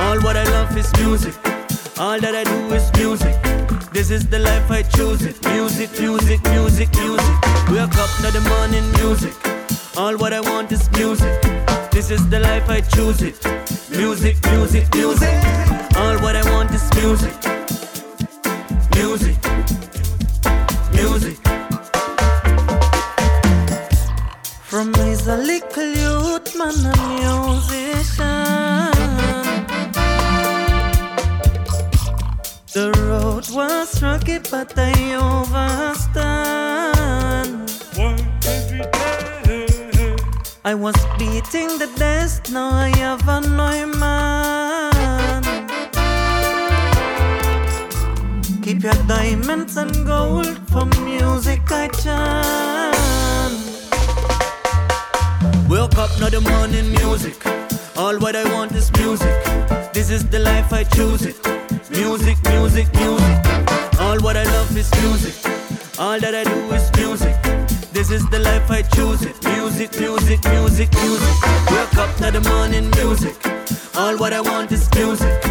All 0.00 0.18
what 0.20 0.36
I 0.36 0.44
love 0.50 0.76
is 0.76 0.92
music. 0.98 1.34
All 2.00 2.18
that 2.18 2.34
I 2.34 2.42
do 2.42 2.74
is 2.74 2.90
music. 2.98 3.36
This 3.92 4.10
is 4.10 4.26
the 4.26 4.40
life 4.40 4.68
I 4.68 4.82
choose 4.82 5.22
it. 5.22 5.40
Music, 5.46 5.90
music, 6.00 6.42
music, 6.50 6.90
music. 6.96 7.36
Wake 7.70 7.98
up, 8.02 8.10
now 8.20 8.30
the 8.34 8.42
morning 8.50 8.90
music. 8.98 9.34
All 9.96 10.16
what 10.16 10.32
I 10.32 10.40
want 10.40 10.72
is 10.72 10.90
music. 10.90 11.61
This 11.92 12.10
is 12.10 12.26
the 12.30 12.40
life 12.40 12.70
I 12.70 12.80
choose 12.80 13.20
it. 13.20 13.36
Music, 13.90 14.36
music, 14.50 14.94
music. 14.94 15.28
All 15.94 16.16
what 16.24 16.34
I 16.34 16.42
want 16.50 16.70
is 16.72 16.90
music. 16.94 17.34
Music. 18.96 19.36
Music. 20.94 21.38
From 24.64 24.94
he's 24.94 25.26
a 25.26 25.36
little 25.36 25.92
youth 26.04 26.56
man, 26.56 26.74
a 26.86 26.94
musician. 27.20 28.92
The 32.72 32.90
road 33.04 33.50
was 33.50 34.02
rocky, 34.02 34.38
but 34.50 34.72
I 34.78 34.92
overstand. 35.20 36.42
I 40.64 40.74
was 40.76 40.94
beating 41.18 41.76
the 41.78 41.90
dust, 41.96 42.52
now 42.52 42.70
I 42.70 42.88
have 42.98 43.26
a 43.26 43.40
new 43.40 43.98
man. 43.98 45.42
Keep 48.62 48.84
your 48.84 48.94
diamonds 49.08 49.76
and 49.76 50.06
gold 50.06 50.56
for 50.68 50.86
music 51.02 51.62
I 51.68 51.88
chant. 51.88 53.56
Woke 55.68 55.98
up, 55.98 56.10
now 56.20 56.28
the 56.28 56.40
morning 56.40 56.92
music. 56.92 57.44
All 57.96 58.16
what 58.20 58.36
I 58.36 58.44
want 58.54 58.70
is 58.70 58.92
music. 58.92 59.34
This 59.92 60.10
is 60.10 60.24
the 60.28 60.38
life 60.38 60.72
I 60.72 60.84
choose 60.84 61.26
it. 61.26 61.44
Music, 61.90 62.38
music, 62.50 62.86
music. 62.94 63.36
All 63.98 64.20
what 64.20 64.36
I 64.36 64.44
love 64.44 64.76
is 64.76 64.92
music. 65.02 65.34
All 65.98 66.20
that 66.20 66.36
I 66.36 66.44
do 66.44 66.72
is 66.72 66.88
music. 66.96 67.81
This 67.92 68.10
is 68.10 68.26
the 68.30 68.38
life 68.38 68.70
I 68.70 68.80
choose 68.80 69.22
it. 69.22 69.36
Music, 69.44 69.92
music, 70.00 70.42
music, 70.46 70.90
music. 70.94 71.42
Wake 71.70 71.96
up, 71.96 72.20
now 72.20 72.30
the 72.30 72.40
morning 72.40 72.88
music. 72.96 73.36
All 73.94 74.16
what 74.16 74.32
I 74.32 74.40
want 74.40 74.72
is 74.72 74.88
music. 74.94 75.42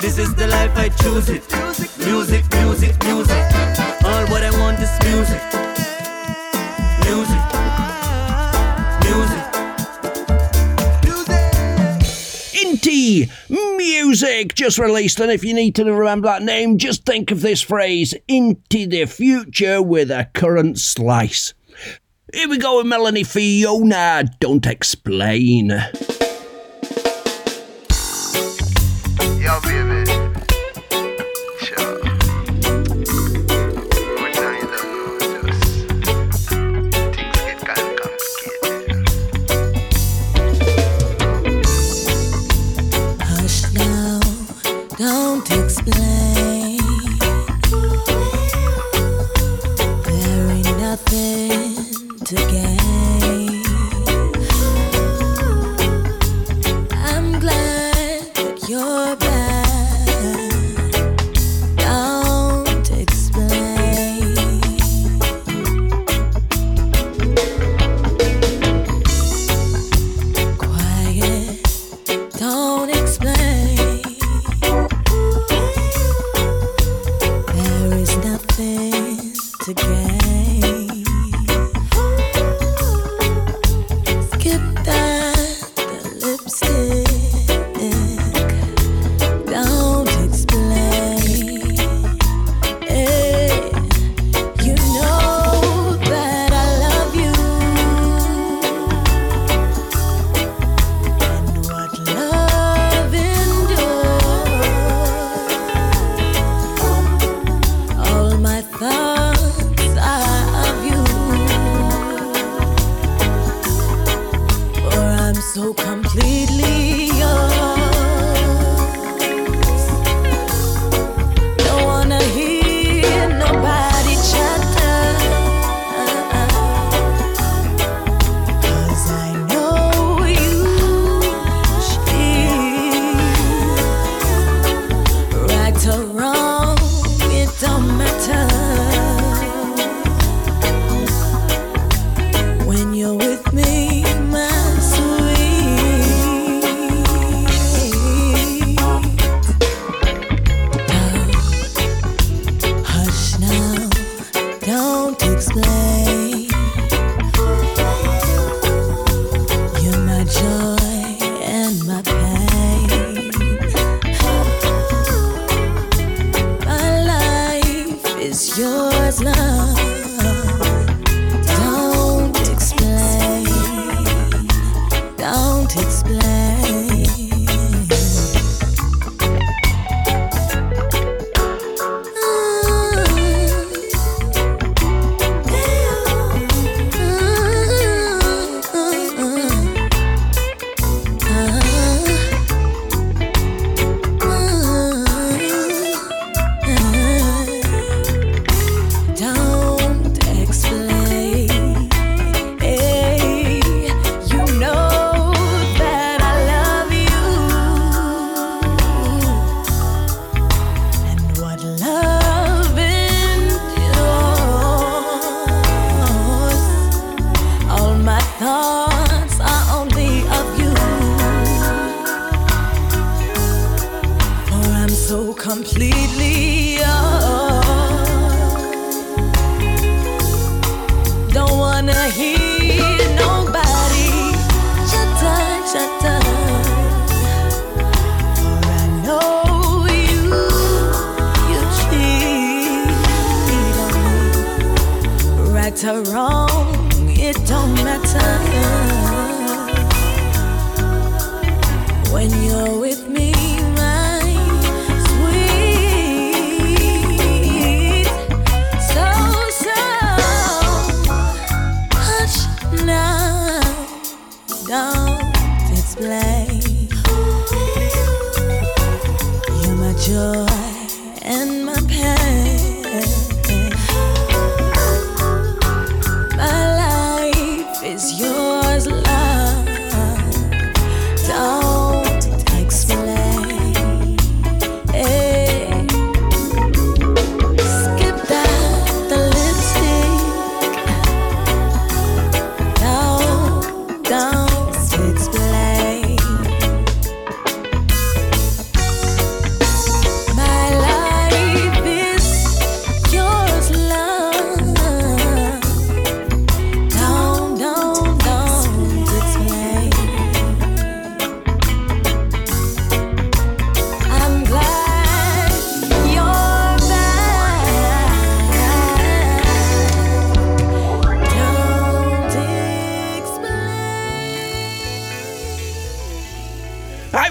This 0.00 0.16
is 0.18 0.34
the 0.34 0.46
life 0.46 0.74
I 0.76 0.88
choose 0.88 1.28
it. 1.28 1.44
Music, 1.52 1.90
music, 1.98 2.44
music, 2.54 3.04
music. 3.04 3.36
All 4.02 4.24
what 4.32 4.42
I 4.42 4.50
want 4.58 4.80
is 4.80 4.90
music. 5.04 5.42
Music. 7.04 7.42
Music. 9.04 9.44
Music 11.04 11.40
Inti 12.64 13.30
Music 13.76 14.54
just 14.54 14.78
released, 14.78 15.20
and 15.20 15.30
if 15.30 15.44
you 15.44 15.52
need 15.52 15.74
to 15.74 15.84
remember 15.84 16.28
that 16.28 16.42
name, 16.42 16.78
just 16.78 17.04
think 17.04 17.30
of 17.30 17.42
this 17.42 17.60
phrase 17.60 18.14
into 18.26 18.86
the 18.86 19.04
future 19.04 19.82
with 19.82 20.10
a 20.10 20.30
current 20.32 20.78
slice. 20.78 21.52
Here 22.32 22.48
we 22.48 22.58
go 22.58 22.78
with 22.78 22.86
Melanie 22.86 23.24
Fiona. 23.24 24.24
Don't 24.38 24.66
explain. 24.66 25.72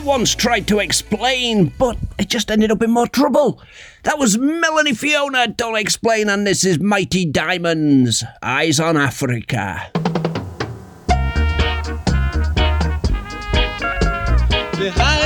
once 0.10 0.34
tried 0.34 0.68
to 0.68 0.80
explain, 0.80 1.72
but 1.77 1.95
it 2.18 2.27
just 2.27 2.49
ended 2.49 2.72
up 2.72 2.81
in 2.81 2.90
more 2.90 3.06
trouble. 3.06 3.61
That 4.02 4.18
was 4.18 4.40
Melanie 4.40 4.95
Fiona, 4.95 5.48
Don't 5.48 5.76
Explain, 5.76 6.30
and 6.30 6.48
this 6.48 6.65
is 6.65 6.80
Mighty 6.80 7.26
Diamonds, 7.26 8.23
Eyes 8.41 8.80
on 8.80 8.98
Africa. 8.98 9.91
Behind 14.80 15.18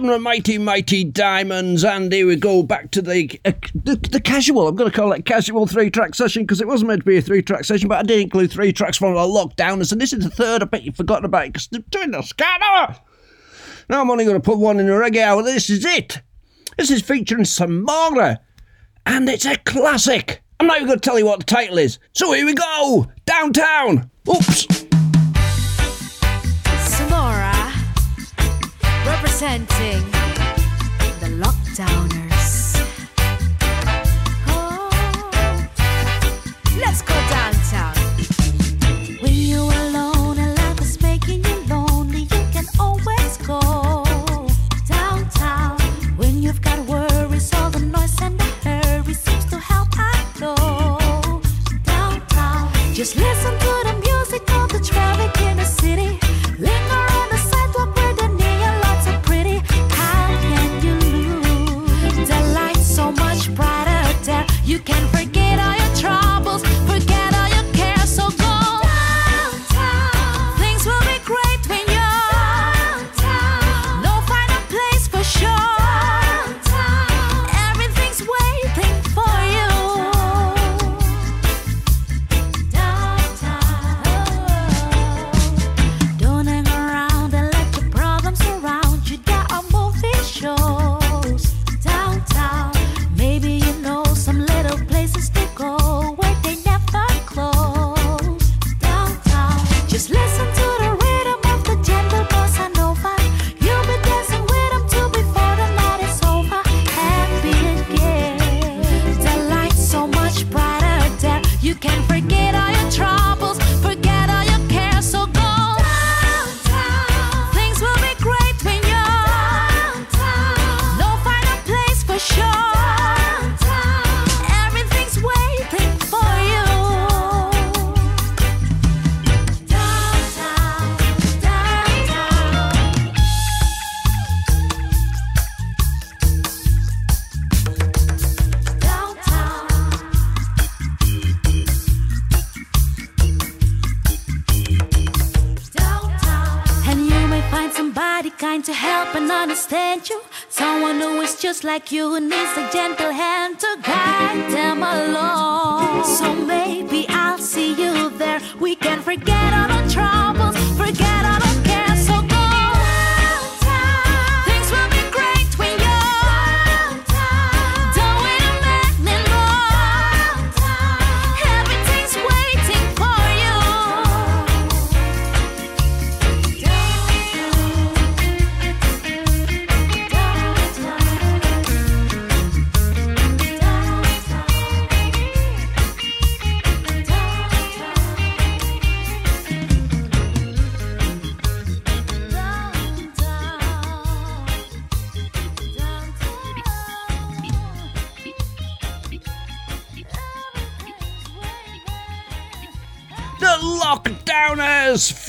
mighty, 0.00 0.58
mighty 0.58 1.04
Diamonds. 1.04 1.84
And 1.84 2.12
here 2.12 2.26
we 2.26 2.36
go 2.36 2.62
back 2.62 2.90
to 2.92 3.02
the 3.02 3.40
uh, 3.44 3.52
the, 3.74 3.96
the 3.96 4.20
casual. 4.20 4.68
I'm 4.68 4.76
going 4.76 4.90
to 4.90 4.96
call 4.96 5.12
it 5.12 5.24
casual 5.24 5.66
three 5.66 5.90
track 5.90 6.14
session 6.14 6.42
because 6.42 6.60
it 6.60 6.68
wasn't 6.68 6.88
meant 6.88 7.00
to 7.02 7.06
be 7.06 7.18
a 7.18 7.22
three 7.22 7.42
track 7.42 7.64
session, 7.64 7.88
but 7.88 7.98
I 7.98 8.02
did 8.02 8.20
include 8.20 8.50
three 8.50 8.72
tracks 8.72 8.96
from 8.96 9.14
the 9.14 9.20
lockdowners. 9.20 9.72
And 9.72 9.86
so 9.86 9.96
this 9.96 10.12
is 10.12 10.24
the 10.24 10.30
third. 10.30 10.62
I 10.62 10.66
bet 10.66 10.82
you've 10.82 10.96
forgotten 10.96 11.24
about 11.24 11.46
it 11.46 11.52
because 11.52 11.68
they're 11.68 11.82
doing 11.90 12.10
the 12.10 12.22
scanner. 12.22 12.96
Now 13.88 14.00
I'm 14.00 14.10
only 14.10 14.24
going 14.24 14.40
to 14.40 14.44
put 14.44 14.58
one 14.58 14.78
in 14.78 14.86
the 14.86 14.92
reggae 14.92 15.22
hour. 15.22 15.42
This 15.42 15.70
is 15.70 15.84
it. 15.84 16.20
This 16.78 16.90
is 16.90 17.02
featuring 17.02 17.44
Samara. 17.44 18.40
And 19.06 19.28
it's 19.28 19.46
a 19.46 19.56
classic. 19.56 20.42
I'm 20.58 20.66
not 20.66 20.76
even 20.76 20.88
going 20.88 21.00
to 21.00 21.04
tell 21.04 21.18
you 21.18 21.26
what 21.26 21.40
the 21.40 21.46
title 21.46 21.78
is. 21.78 21.98
So 22.12 22.32
here 22.32 22.46
we 22.46 22.54
go. 22.54 23.10
Downtown. 23.26 24.10
Oops. 24.28 24.89
Representing 29.40 30.04
the 31.20 31.28
lockdowners. 31.42 32.76
Oh, 34.48 34.90
let's 36.78 37.00
go 37.00 37.14
downtown. 37.30 37.94
When 39.22 39.32
you're 39.32 39.72
alone 39.72 40.38
and 40.38 40.58
life 40.58 40.80
is 40.82 41.00
making 41.00 41.44
you 41.44 41.64
lonely, 41.68 42.22
you 42.22 42.44
can 42.52 42.66
always 42.78 43.38
go 43.38 44.04
downtown. 44.86 45.78
When 46.16 46.42
you've 46.42 46.60
got 46.60 46.78
worries, 46.86 47.54
all 47.54 47.70
the 47.70 47.80
noise 47.80 48.20
and 48.20 48.38
the 48.38 48.44
hurry 48.68 49.14
seems 49.14 49.46
to 49.46 49.58
help. 49.58 49.88
I 49.92 50.22
know 50.38 51.40
downtown. 51.84 52.70
Just 52.92 53.16
listen 53.16 53.59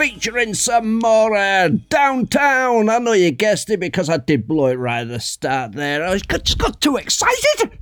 Featuring 0.01 0.53
Samora 0.53 1.65
uh, 1.65 1.77
downtown. 1.87 2.89
I 2.89 2.97
know 2.97 3.11
you 3.11 3.29
guessed 3.29 3.69
it 3.69 3.79
because 3.79 4.09
I 4.09 4.17
did 4.17 4.47
blow 4.47 4.65
it 4.65 4.79
right 4.79 5.01
at 5.01 5.09
the 5.09 5.19
start 5.19 5.73
there. 5.73 6.03
I 6.03 6.17
just 6.17 6.57
got 6.57 6.81
too 6.81 6.97
excited. 6.97 7.77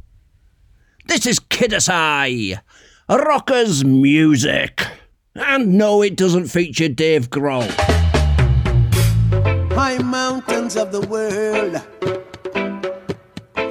This 1.05 1.25
is 1.25 1.39
Kidasai, 1.39 2.59
Rockers 3.07 3.85
Music. 3.85 4.85
And 5.33 5.77
no, 5.77 6.01
it 6.01 6.17
doesn't 6.17 6.47
feature 6.47 6.89
Dave 6.89 7.29
Grohl. 7.29 7.69
high 9.73 9.99
mountains 9.99 10.75
of 10.75 10.91
the 10.91 11.07
world. 11.07 11.81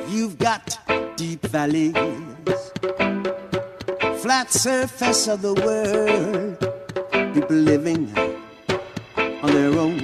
You've 0.08 0.38
got 0.38 0.78
deep 1.18 1.42
valleys, 1.42 1.92
flat 4.22 4.50
surface 4.50 5.28
of 5.28 5.42
the 5.42 5.52
world. 5.52 6.77
People 7.38 7.56
living 7.56 8.12
on 9.44 9.52
their 9.52 9.78
own. 9.78 9.96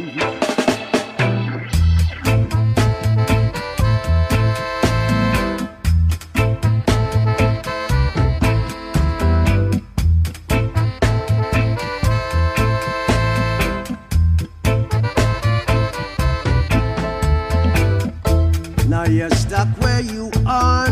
Now 18.88 19.06
you're 19.06 19.28
stuck 19.30 19.66
where 19.80 20.00
you 20.02 20.30
are 20.46 20.83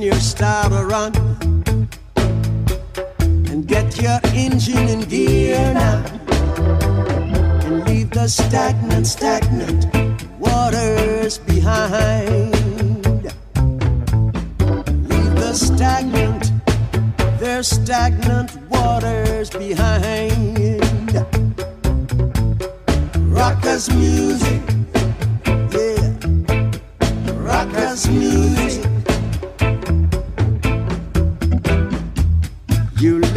So 0.00 0.06
turn 0.06 0.12
your 0.12 0.20
style 0.20 0.74
around 0.74 1.16
and 3.50 3.66
get 3.66 4.00
your 4.00 4.18
engine 4.32 4.88
in 4.88 5.00
gear 5.00 5.74
now. 5.74 6.02
And 7.66 7.86
leave 7.86 8.10
the 8.10 8.26
stagnant, 8.26 9.06
stagnant 9.06 9.86
waters 10.38 11.38
behind. 11.38 12.54
Leave 15.10 15.34
the 15.34 15.52
stagnant, 15.52 16.50
their 17.38 17.62
stagnant 17.62 18.56
waters 18.70 19.50
behind. 19.50 20.80
Rockers 23.16 23.90
music, 23.90 24.62
yeah. 25.72 26.10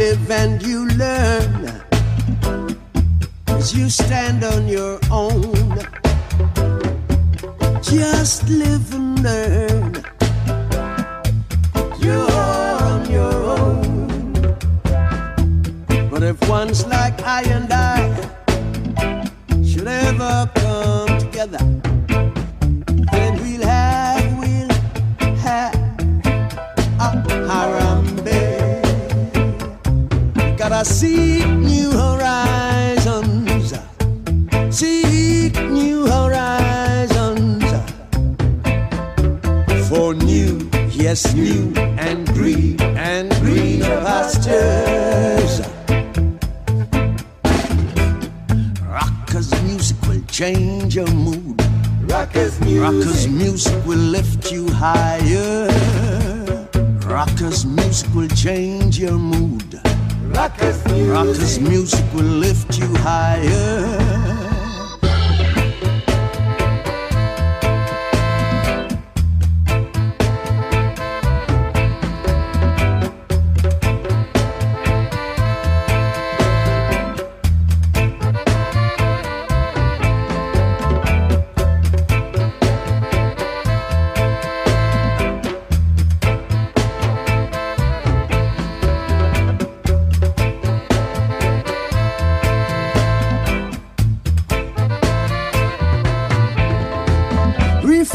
live 0.04 0.30
and 0.30 0.62
you 0.62 0.86
learn 1.02 1.82
as 3.46 3.74
you 3.74 3.88
stand 3.88 4.44
on 4.44 4.68
your 4.68 4.98
own. 5.10 5.78
Just 7.82 8.46
live 8.50 8.86
and 8.98 9.22
learn. 9.26 9.92
You're 12.04 12.32
on 12.32 13.10
your 13.10 13.36
own. 13.58 14.06
But 16.10 16.22
if 16.22 16.36
ones 16.50 16.86
like 16.86 17.18
I 17.22 17.42
and 17.56 17.72
I 17.72 17.98
should 19.64 19.88
ever 19.88 20.50
come 20.54 21.18
together. 21.18 21.73
Seek 30.84 31.46
new 31.46 31.90
horizons, 31.90 33.72
seek 34.70 35.54
new 35.70 36.06
horizons 36.06 37.64
for 39.88 40.14
new, 40.14 40.68
yes, 40.90 41.32
new 41.34 41.72
and 41.98 42.26
green 42.34 42.80
and 42.82 43.32
greener 43.36 44.00
pastures. 44.02 45.62
Rockers 48.82 49.50
music 49.62 49.96
will 50.02 50.22
change 50.26 50.94
your 50.96 51.10
mood. 51.12 51.62
Rockers 52.02 52.60
music. 52.60 52.82
Rockers 52.82 53.28
music 53.28 53.86
will 53.86 53.96
lift 53.96 54.52
you 54.52 54.68
higher. 54.68 55.68
Rockers 57.06 57.64
music 57.64 58.14
will 58.14 58.28
change 58.28 58.98
your 58.98 59.18
mood. 59.18 59.63
Rockers 60.34 60.84
music. 60.88 61.62
Music 61.62 62.04
will 62.12 62.24
lift 62.24 62.76
you 62.78 62.92
higher. 62.96 64.33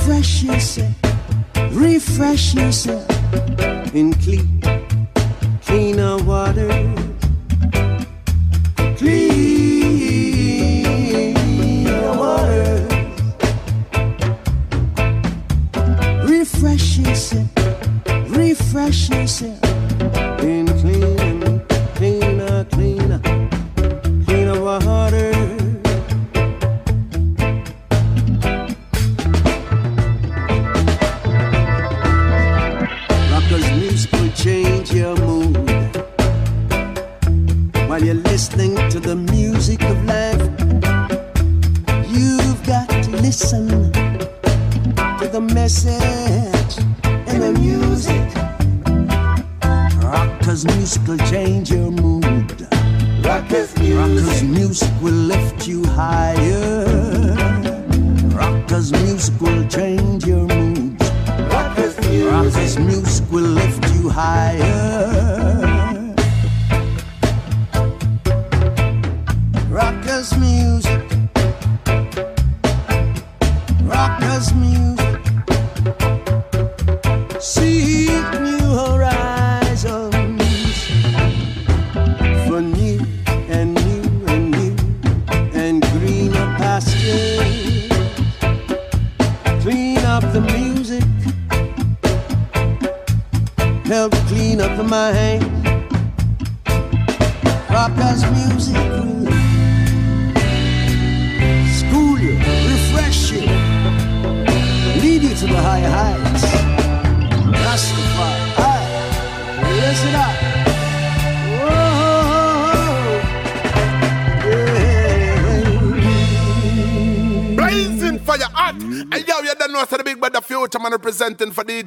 Refresh 0.09 0.41
yourself, 0.41 0.95
refresh 1.69 2.55
yourself 2.55 3.05
in 3.93 4.11
clean, 4.13 4.59
cleaner 5.61 6.17
water. 6.23 6.67
Cleaner 8.97 9.37
water. 12.17 12.87
Refresh 16.25 16.97
yourself, 16.97 17.47
refresh 18.29 19.09
yourself 19.11 19.68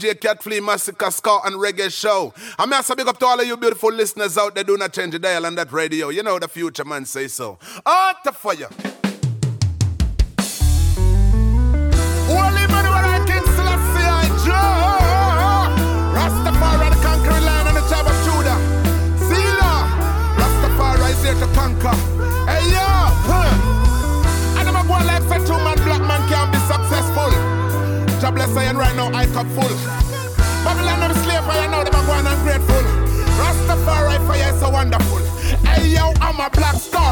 DJ 0.03 0.21
Cat 0.21 0.43
Flea 0.43 0.59
Massacre, 0.59 1.13
Ska 1.13 1.39
and 1.45 1.55
Reggae 1.55 1.89
Show. 1.89 2.35
I'm 2.59 2.73
also 2.73 2.97
big 2.97 3.07
up 3.07 3.19
to 3.21 3.27
all 3.27 3.39
of 3.39 3.47
you 3.47 3.57
beautiful 3.57 3.93
listeners 3.93 4.37
out 4.37 4.53
there. 4.53 4.65
Do 4.65 4.77
not 4.77 4.93
change 4.93 5.13
the 5.13 5.21
dial 5.21 5.47
on 5.47 5.55
that 5.55 5.71
radio. 5.71 6.09
You 6.09 6.25
know 6.25 6.41
the 6.41 6.49
future 6.49 6.85
man 6.85 7.05
say 7.05 7.29
so. 7.29 7.57
On 7.87 8.15
to 8.25 8.33
fire. 8.33 8.69
Cup 29.43 29.51
full. 29.53 29.77
Babylon 30.65 31.01
them 31.01 31.15
slave 31.25 31.45
fire 31.45 31.69
now 31.71 31.83
them 31.85 31.95
a 31.95 32.07
going 32.07 32.27
ungrateful. 32.27 32.83
Rastafari 33.41 34.19
fire 34.27 34.55
is 34.55 34.61
so 34.61 34.71
wonderful. 34.71 35.19
Hey 35.67 35.89
yo, 35.89 36.13
I'm 36.21 36.39
a 36.39 36.49
black 36.51 36.77
star, 36.77 37.12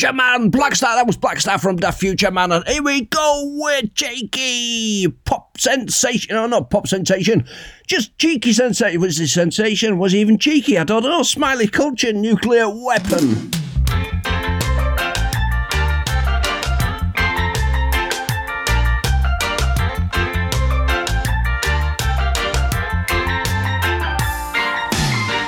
Future 0.00 0.14
Man, 0.14 0.48
Black 0.48 0.74
Star. 0.74 0.96
That 0.96 1.06
was 1.06 1.18
Blackstar 1.18 1.60
from 1.60 1.76
The 1.76 1.90
Future 1.90 2.30
Man. 2.30 2.52
And 2.52 2.66
here 2.66 2.82
we 2.82 3.02
go 3.02 3.42
with 3.58 3.94
Cheeky 3.94 5.08
Pop 5.26 5.60
Sensation. 5.60 6.36
Oh, 6.36 6.46
not 6.46 6.70
Pop 6.70 6.88
Sensation. 6.88 7.46
Just 7.86 8.16
Cheeky 8.16 8.54
Sensation. 8.54 8.98
Was 8.98 9.18
the 9.18 9.26
sensation? 9.26 9.98
Was 9.98 10.12
he 10.12 10.20
even 10.20 10.38
cheeky? 10.38 10.78
I 10.78 10.84
don't 10.84 11.02
know. 11.02 11.22
Smiley 11.22 11.68
Culture 11.68 12.14
Nuclear 12.14 12.70
Weapon. 12.70 13.50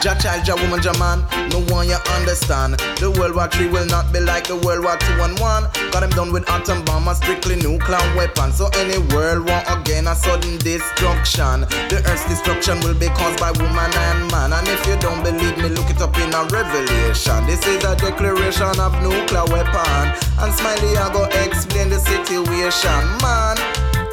Ja 0.05 0.15
child, 0.17 0.47
ja 0.47 0.55
woman, 0.61 0.83
ja 0.83 0.93
man, 0.99 1.25
no 1.53 1.61
one 1.73 1.89
you 1.89 2.01
understand. 2.17 2.81
The 2.97 3.11
World 3.11 3.37
War 3.37 3.49
III 3.53 3.69
will 3.69 3.87
not 3.87 4.13
be 4.13 4.21
like 4.21 4.49
the 4.49 4.57
World 4.57 4.85
War 4.85 4.97
II 4.97 5.21
and 5.21 5.39
one. 5.39 5.69
Got 5.93 6.01
them 6.01 6.11
done 6.11 6.33
with 6.33 6.49
atom 6.49 6.85
bomb 6.85 7.09
and 7.09 7.17
strictly 7.17 7.57
nuclear 7.57 8.01
weapon. 8.17 8.53
So 8.53 8.69
any 8.81 8.99
world 9.13 9.47
war 9.47 9.63
again, 9.69 10.09
a 10.09 10.15
sudden 10.15 10.59
destruction. 10.59 11.69
The 11.93 12.03
earth's 12.09 12.25
destruction 12.29 12.81
will 12.81 12.97
be 12.97 13.09
caused 13.13 13.39
by 13.39 13.53
woman 13.61 13.93
and 13.93 14.31
man. 14.33 14.53
And 14.53 14.67
if 14.69 14.81
you 14.87 14.97
don't 14.97 15.23
believe 15.23 15.57
me, 15.59 15.69
look 15.69 15.89
it 15.91 16.01
up 16.01 16.17
in 16.17 16.33
a 16.33 16.43
revelation. 16.49 17.45
This 17.47 17.61
is 17.67 17.85
a 17.85 17.95
declaration 17.97 18.81
of 18.81 18.93
nuclear 19.05 19.45
weapon. 19.53 20.05
And 20.41 20.51
Smiley, 20.57 20.97
I 20.97 21.13
go 21.13 21.29
explain 21.45 21.91
the 21.91 22.01
situation, 22.01 23.05
man. 23.21 23.57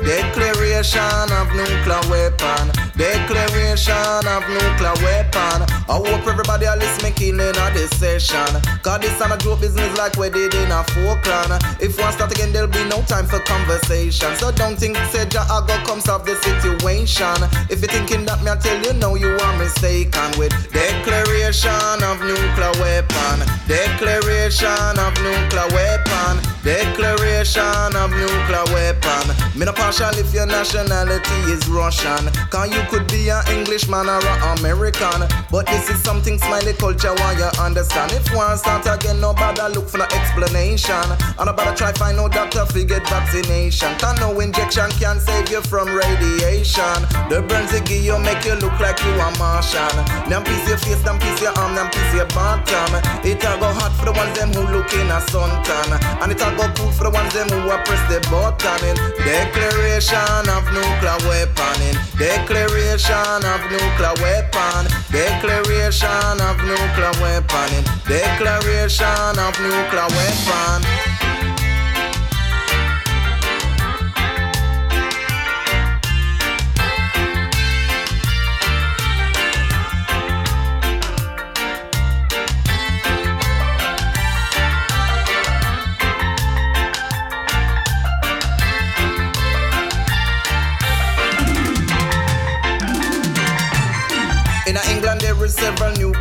Declaration 0.03 1.28
of 1.32 1.48
nuclear 1.56 2.03
weapon. 2.11 2.79
Declaration 3.00 4.28
of 4.28 4.44
nuclear 4.52 4.92
weapon. 5.00 5.64
I 5.88 5.96
hope 6.04 6.28
everybody 6.28 6.68
are 6.68 6.76
listening 6.76 7.16
in 7.22 7.40
on 7.40 7.74
this 7.74 7.90
session. 7.96 8.60
Cause 8.84 9.00
this 9.00 9.22
on 9.22 9.32
a 9.32 9.38
joke 9.38 9.62
business 9.62 9.98
like 9.98 10.18
we 10.18 10.30
did 10.30 10.54
in 10.54 10.70
a 10.70 10.84
Falkland. 10.84 11.64
If 11.80 11.98
one 11.98 12.12
start 12.12 12.34
again, 12.34 12.52
there'll 12.52 12.68
be 12.68 12.84
no 12.92 13.02
time 13.04 13.26
for 13.26 13.40
conversation. 13.40 14.36
So 14.36 14.52
don't 14.52 14.76
think 14.76 14.98
say 15.16 15.26
Ja 15.32 15.48
I 15.48 15.66
go 15.66 15.80
come 15.88 16.02
solve 16.02 16.26
the 16.26 16.36
situation. 16.44 17.40
If 17.72 17.80
you're 17.80 17.88
thinking 17.88 18.26
that 18.26 18.44
me 18.44 18.52
I 18.52 18.58
tell 18.58 18.76
you 18.84 18.92
no, 19.00 19.16
you 19.16 19.32
are 19.32 19.58
mistaken 19.58 20.36
with 20.38 20.52
declaration 20.74 22.04
of 22.04 22.20
nuclear 22.20 22.76
weapon. 22.84 23.48
Declaration 23.64 25.00
of 25.00 25.16
nuclear 25.24 25.72
weapon. 25.72 26.59
Declaration 26.70 27.96
of 27.98 28.12
nuclear 28.12 28.62
weapon. 28.70 29.26
Me 29.58 29.66
no 29.66 29.74
partial 29.74 30.14
if 30.22 30.32
your 30.32 30.46
nationality 30.46 31.40
is 31.50 31.68
Russian. 31.68 32.30
Cause 32.54 32.70
you 32.70 32.84
could 32.91 33.08
be 33.08 33.30
an 33.30 33.41
Englishman 33.50 34.06
or 34.06 34.22
an 34.22 34.60
American. 34.60 35.26
But 35.50 35.66
this 35.66 35.90
is 35.90 35.98
something 36.04 36.38
smiley 36.38 36.74
culture 36.74 37.16
why 37.16 37.34
you 37.41 37.50
understand. 37.60 38.12
If 38.12 38.30
one 38.36 38.56
start 38.56 38.86
again, 38.86 39.20
nobody 39.20 39.66
look 39.74 39.90
for 39.90 39.98
no 39.98 40.06
explanation. 40.14 41.10
And 41.41 41.46
nobody 41.50 41.76
try 41.76 41.91
find 41.94 42.20
out 42.20 42.34
doctor 42.34 42.68
fi 42.68 42.84
get 42.84 43.02
vaccination. 43.10 43.90
Cause 43.98 44.20
no 44.20 44.40
injection 44.40 44.91
can 45.02 45.20
save 45.20 45.50
you 45.50 45.62
from 45.62 45.90
radiation. 45.90 47.02
The 47.34 47.41
burns 47.50 47.72
they 47.72 47.82
give 47.82 48.06
you 48.06 48.20
make 48.20 48.46
you 48.46 48.54
look 48.62 48.78
like 48.80 49.02
you 49.02 49.18
a 49.18 49.34
Martian. 49.41 49.90
Them 50.30 50.44
piece 50.44 50.70
your 50.70 50.78
face, 50.78 51.02
them 51.02 51.18
piece 51.18 51.41
your 51.41 51.58
arm, 51.58 51.74
them 51.74 51.90
piece 51.90 52.14
your 52.14 52.30
bottom. 52.30 52.94
It 53.26 53.41
a 53.41 53.58
go 53.58 53.74
hot 53.74 53.90
for 53.98 54.06
the 54.06 54.14
ones 54.14 54.38
them 54.38 54.54
who 54.54 54.70
look 54.70 54.94
in 54.94 55.10
a 55.10 55.18
suntan. 55.34 55.98
And 56.22 56.32
it 56.32 56.38
cool 56.76 56.91
for 56.91 57.06
the 57.06 57.11
ones 57.11 57.34
them 57.34 57.48
who 57.48 57.69
press 57.86 58.03
the 58.11 58.19
button 58.27 58.80
in. 58.90 58.95
Declaration 59.23 60.44
of 60.52 60.64
nuclear 60.76 61.19
weapon 61.27 61.77
in. 61.88 61.95
Declaration 62.18 63.40
of 63.48 63.61
nuclear 63.72 64.15
weapon. 64.19 64.88
Declaration 65.11 66.36
of 66.44 66.57
nuclear 66.68 67.15
weapon 67.23 67.69
in. 67.77 67.84
Declaration 68.07 69.34
of 69.40 69.53
nuclear 69.60 70.07
weapon. 70.11 71.09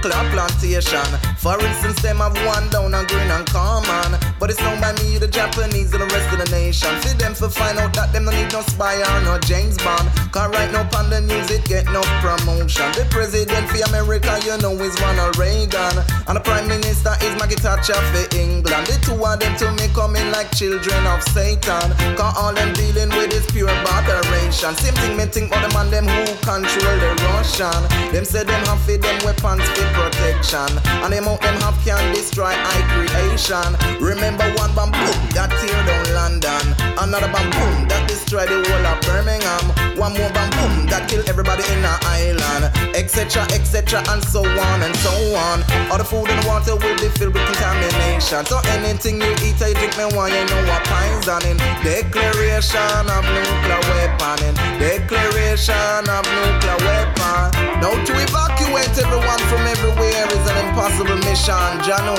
Nuclear 0.02 0.30
plantation. 0.30 1.37
For 1.38 1.54
instance, 1.62 2.02
them 2.02 2.18
have 2.18 2.34
one 2.44 2.68
down 2.68 2.94
on 2.94 3.06
Greenham 3.06 3.46
Common. 3.46 4.18
But 4.40 4.50
it's 4.50 4.60
known 4.60 4.80
by 4.80 4.92
me, 4.98 5.18
the 5.18 5.28
Japanese 5.28 5.94
and 5.94 6.02
the 6.02 6.10
rest 6.10 6.26
of 6.34 6.42
the 6.42 6.50
nation. 6.50 6.90
For 6.98 7.14
them 7.14 7.32
for 7.32 7.48
find 7.48 7.78
out 7.78 7.94
that 7.94 8.12
them 8.12 8.24
no 8.26 8.32
need 8.34 8.50
no 8.50 8.62
spy 8.62 8.98
or 8.98 9.22
no 9.22 9.38
James 9.38 9.78
Bond. 9.78 10.10
Cause 10.34 10.50
right 10.50 10.70
now 10.74 10.82
on 10.98 11.10
the 11.10 11.20
news 11.22 11.48
it 11.50 11.64
get 11.64 11.86
no 11.94 12.02
promotion. 12.18 12.90
The 12.98 13.06
president 13.10 13.70
for 13.70 13.78
America, 13.86 14.34
you 14.42 14.58
know, 14.58 14.74
is 14.82 14.98
Ronald 14.98 15.38
Reagan. 15.38 16.02
And 16.26 16.34
the 16.34 16.42
prime 16.42 16.66
minister 16.66 17.14
is 17.22 17.30
Maggie 17.38 17.54
Thatcher 17.54 17.94
for 17.94 18.26
England. 18.34 18.90
The 18.90 18.98
two 18.98 19.14
of 19.14 19.38
them 19.38 19.54
to 19.62 19.70
me 19.78 19.86
coming 19.94 20.26
like 20.34 20.50
children 20.50 21.06
of 21.06 21.22
Satan. 21.30 21.94
Cause 22.18 22.34
all 22.34 22.50
them 22.50 22.74
dealing 22.74 23.14
with 23.14 23.30
is 23.30 23.46
pure 23.54 23.70
moderation. 23.86 24.74
Same 24.74 24.98
thing 24.98 25.14
me 25.14 25.30
think 25.30 25.54
about 25.54 25.62
them 25.62 25.78
and 25.78 25.90
them 26.02 26.06
who 26.10 26.34
control 26.42 26.98
the 26.98 27.14
Russian. 27.30 27.78
Them 28.10 28.26
say 28.26 28.42
them 28.42 28.58
have 28.66 28.82
for 28.82 28.98
them 28.98 29.22
weapons 29.22 29.62
for 29.78 29.86
protection. 29.94 30.66
And 31.06 31.14
them 31.14 31.27
out 31.28 31.40
them 31.40 31.60
have 31.60 31.76
can 31.84 32.00
destroy 32.14 32.48
high 32.48 32.84
creation. 32.88 33.76
Remember 34.00 34.44
one 34.56 34.72
bomb 34.74 34.92
boom 34.92 35.20
that 35.36 35.52
tear 35.60 35.80
down 35.84 36.06
London. 36.16 36.64
Another 36.96 37.28
bomb 37.28 37.50
boom 37.52 37.88
that 37.92 38.08
destroy 38.08 38.48
the 38.48 38.64
whole 38.64 38.86
of 38.88 38.98
Birmingham. 39.04 39.64
One 40.00 40.16
more 40.16 40.32
bomb 40.32 40.50
boom 40.56 40.88
that 40.88 41.04
kill 41.08 41.22
everybody 41.28 41.64
in 41.68 41.84
the 41.84 41.94
island. 42.08 42.72
Etc. 42.96 43.44
Etc. 43.52 44.00
and 44.08 44.24
so 44.24 44.40
on 44.40 44.78
and 44.82 44.96
so 45.04 45.12
on. 45.36 45.60
All 45.92 45.98
the 46.00 46.08
food 46.08 46.28
and 46.32 46.40
water 46.48 46.74
will 46.74 46.96
be 46.96 47.12
filled 47.12 47.36
with 47.36 47.44
contamination. 47.44 48.48
So 48.48 48.60
anything 48.80 49.20
you 49.20 49.32
eat 49.44 49.60
or 49.60 49.68
you 49.68 49.76
drink, 49.76 49.94
me 50.00 50.08
want 50.16 50.32
you 50.32 50.44
know 50.48 50.62
what 50.64 50.82
poison 50.88 51.44
in. 51.44 51.56
Declaration 51.84 53.04
of 53.12 53.24
nuclear 53.28 53.82
weapon 53.92 54.38
in. 54.48 54.54
Declaration 54.80 56.04
of 56.08 56.24
nuclear 56.24 56.78
weapon. 56.88 57.52
Now 57.84 57.92
to 57.92 58.12
evacuate 58.16 58.94
everyone 58.96 59.42
from 59.52 59.62
everywhere 59.68 60.26
is 60.32 60.44
an 60.48 60.56
impossible 60.66 61.17
mission, 61.24 61.54
Jano. 61.86 62.16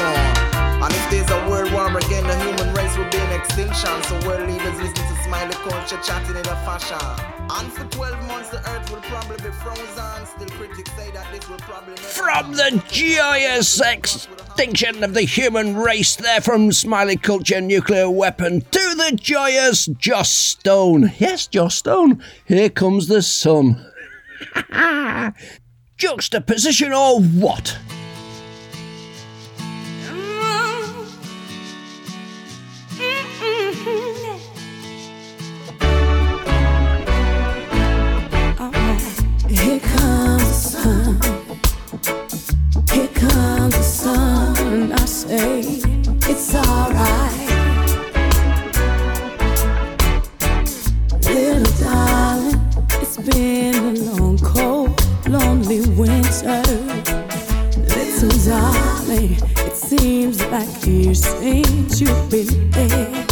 And 0.82 0.94
if 0.94 1.10
there's 1.12 1.30
a 1.30 1.50
world 1.50 1.72
war 1.74 1.98
again, 1.98 2.26
the 2.26 2.38
human 2.40 2.74
race 2.74 2.98
will 2.98 3.10
be 3.10 3.18
in 3.18 3.32
extinction. 3.32 4.02
So 4.04 4.16
world 4.26 4.48
leaders 4.48 4.80
listen 4.80 4.96
to 4.96 5.24
smiley 5.24 5.56
culture 5.56 6.00
chatting 6.02 6.38
in 6.38 6.48
a 6.48 6.58
fashion. 6.64 6.98
And 7.52 7.74
for 7.74 7.84
12 7.86 8.28
months, 8.28 8.50
the 8.50 8.60
earth 8.70 8.90
will 8.90 9.02
probably 9.02 9.38
be 9.38 9.52
frozen. 9.58 10.26
Still, 10.26 10.48
critics 10.58 10.92
say 10.94 11.12
that 11.12 11.28
this 11.34 11.50
will 11.50 11.58
probably 11.58 11.96
From 11.98 12.54
the 12.54 12.82
joyous 12.88 13.82
extinction 13.82 15.04
of 15.04 15.14
the 15.14 15.24
human 15.24 15.76
race, 15.76 16.16
there 16.16 16.40
from 16.40 16.72
Smiley 16.72 17.18
Culture 17.18 17.60
Nuclear 17.60 18.10
Weapon 18.10 18.62
to 18.62 18.96
the 18.96 19.18
joyous 19.20 19.88
Joss 19.88 20.32
Stone. 20.32 21.12
Yes, 21.18 21.48
Joss 21.48 21.76
Stone, 21.76 22.24
here 22.46 22.70
comes 22.70 23.08
the 23.08 23.22
sun. 23.22 23.86
Juxtaposition 25.98 26.94
or 26.94 27.20
what? 27.20 27.78
Sun. 44.70 44.92
I 44.92 45.06
say 45.06 45.60
it's 46.30 46.56
alright. 46.56 47.50
Little 51.26 51.74
darling, 51.84 52.62
it's 53.02 53.18
been 53.18 53.76
a 53.76 53.94
long, 54.12 54.38
cold, 54.40 54.92
lonely 55.28 55.82
winter. 55.98 56.62
Little 57.96 58.38
darling, 58.46 59.38
it 59.68 59.76
seems 59.76 60.44
like 60.46 60.86
years 60.86 61.24
since 61.24 62.02
you've 62.02 62.30
been 62.30 62.70
there. 62.72 63.26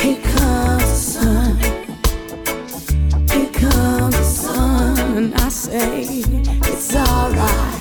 Here 0.00 0.20
comes 0.32 0.84
the 0.84 1.00
sun. 1.14 1.56
Here 3.30 3.52
comes 3.52 4.16
the 4.16 4.24
sun, 4.24 5.34
I 5.34 5.48
say 5.48 6.02
it's 6.72 6.94
alright. 6.96 7.79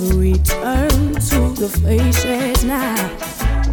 Have 0.00 0.88
to 1.28 1.52
the 1.60 1.68
faces 1.68 2.64
now. 2.64 3.18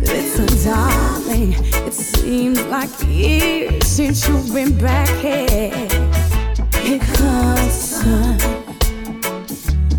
Listen, 0.01 0.47
darling, 0.65 1.53
it 1.87 1.93
seems 1.93 2.61
like 2.65 2.89
years 3.05 3.87
since 3.87 4.27
you've 4.27 4.53
been 4.53 4.77
back 4.77 5.07
here. 5.19 5.87
Here 6.81 6.99
comes 6.99 7.71
sun. 7.71 8.39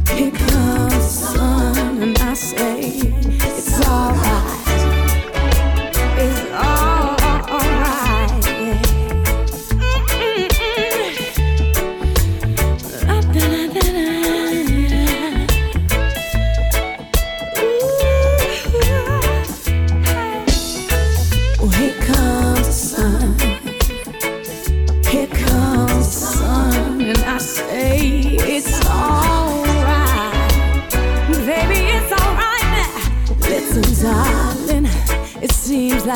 Here 0.08 0.30
comes 0.30 1.04
sun, 1.04 2.02
and 2.02 2.18
I 2.18 2.34
say 2.34 2.80
it's 2.80 3.88
alright. 3.88 4.27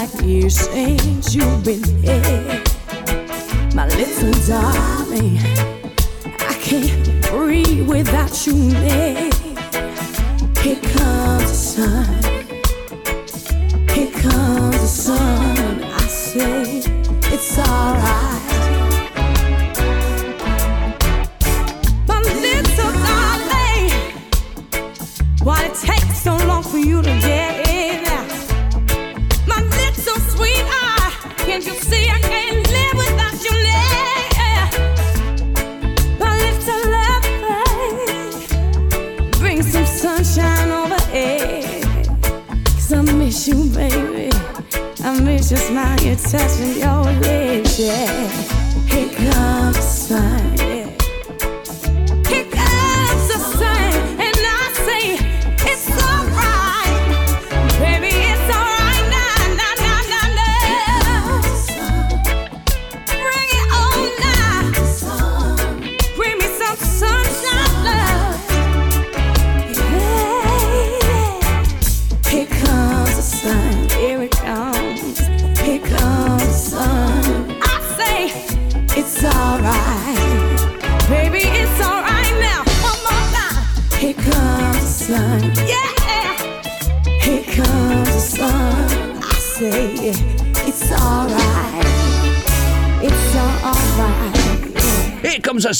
Like 0.02 0.24
years 0.24 0.58
since 0.58 1.32
you've 1.32 1.64
been 1.64 1.84
here. 2.02 2.62
My 3.72 3.86
little 3.86 4.32
darling, 4.48 5.38
I 6.40 6.54
can't 6.60 7.22
breathe 7.26 7.88
without 7.88 8.44
you 8.44 8.54
near. 8.54 9.30
Here 10.60 10.80
comes 10.80 11.50
the 11.50 11.54
sun. 11.54 12.41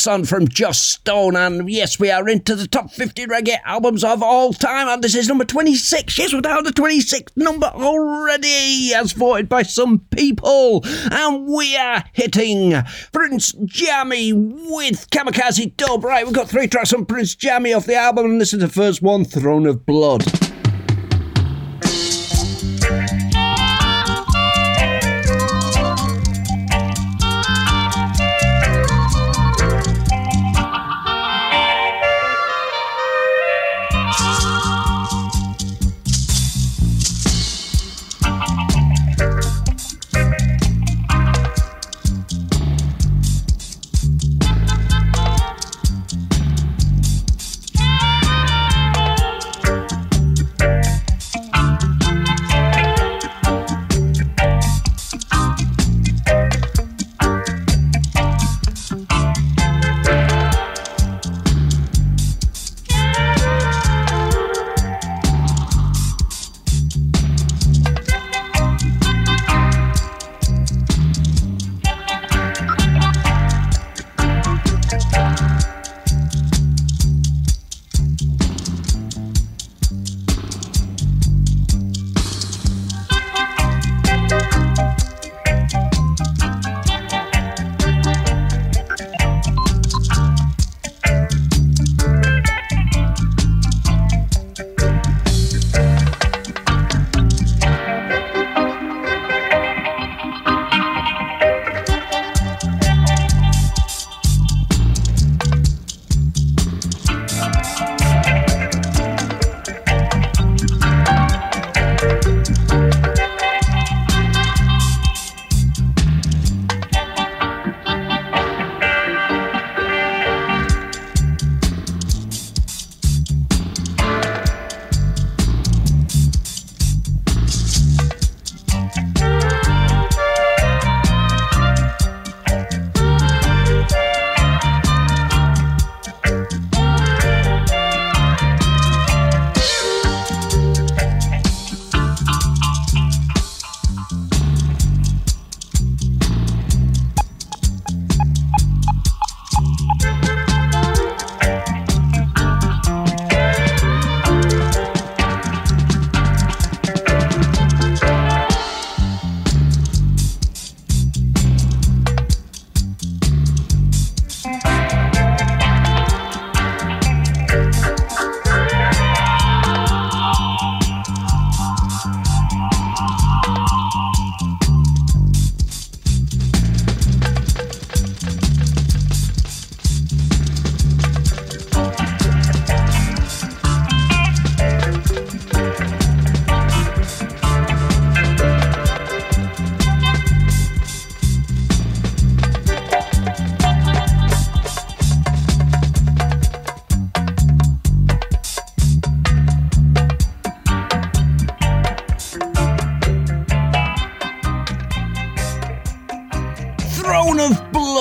Son 0.03 0.24
from 0.24 0.49
Joss 0.49 0.81
Stone, 0.81 1.37
and 1.37 1.70
yes, 1.70 2.01
we 2.01 2.11
are 2.11 2.29
into 2.29 2.57
the 2.57 2.66
top 2.66 2.91
50 2.91 3.24
reggae 3.27 3.59
albums 3.65 4.03
of 4.03 4.20
all 4.20 4.53
time, 4.53 4.89
and 4.89 5.01
this 5.01 5.15
is 5.15 5.29
number 5.29 5.45
26. 5.45 6.19
Yes, 6.19 6.35
we're 6.35 6.41
down 6.41 6.65
to 6.65 6.73
26th 6.73 7.37
number 7.37 7.66
already, 7.66 8.93
as 8.95 9.12
voted 9.12 9.49
by 9.49 9.62
some 9.62 10.01
people, 10.11 10.83
and 11.12 11.47
we 11.47 11.77
are 11.77 12.03
hitting 12.12 12.74
Prince 13.12 13.53
Jammy 13.65 14.33
with 14.33 15.09
Kamikaze 15.11 15.77
Dub. 15.77 16.03
Right, 16.03 16.27
we've 16.27 16.35
got 16.35 16.49
three 16.49 16.66
tracks 16.66 16.91
from 16.91 17.07
Prince 17.07 17.37
Jammy 17.37 17.73
off 17.73 17.87
the 17.87 17.95
album, 17.95 18.27
and 18.27 18.41
this 18.41 18.53
is 18.53 18.59
the 18.59 18.69
first 18.69 19.03
one, 19.03 19.24
Throne 19.24 19.66
of 19.66 19.87
Blood. 19.87 20.24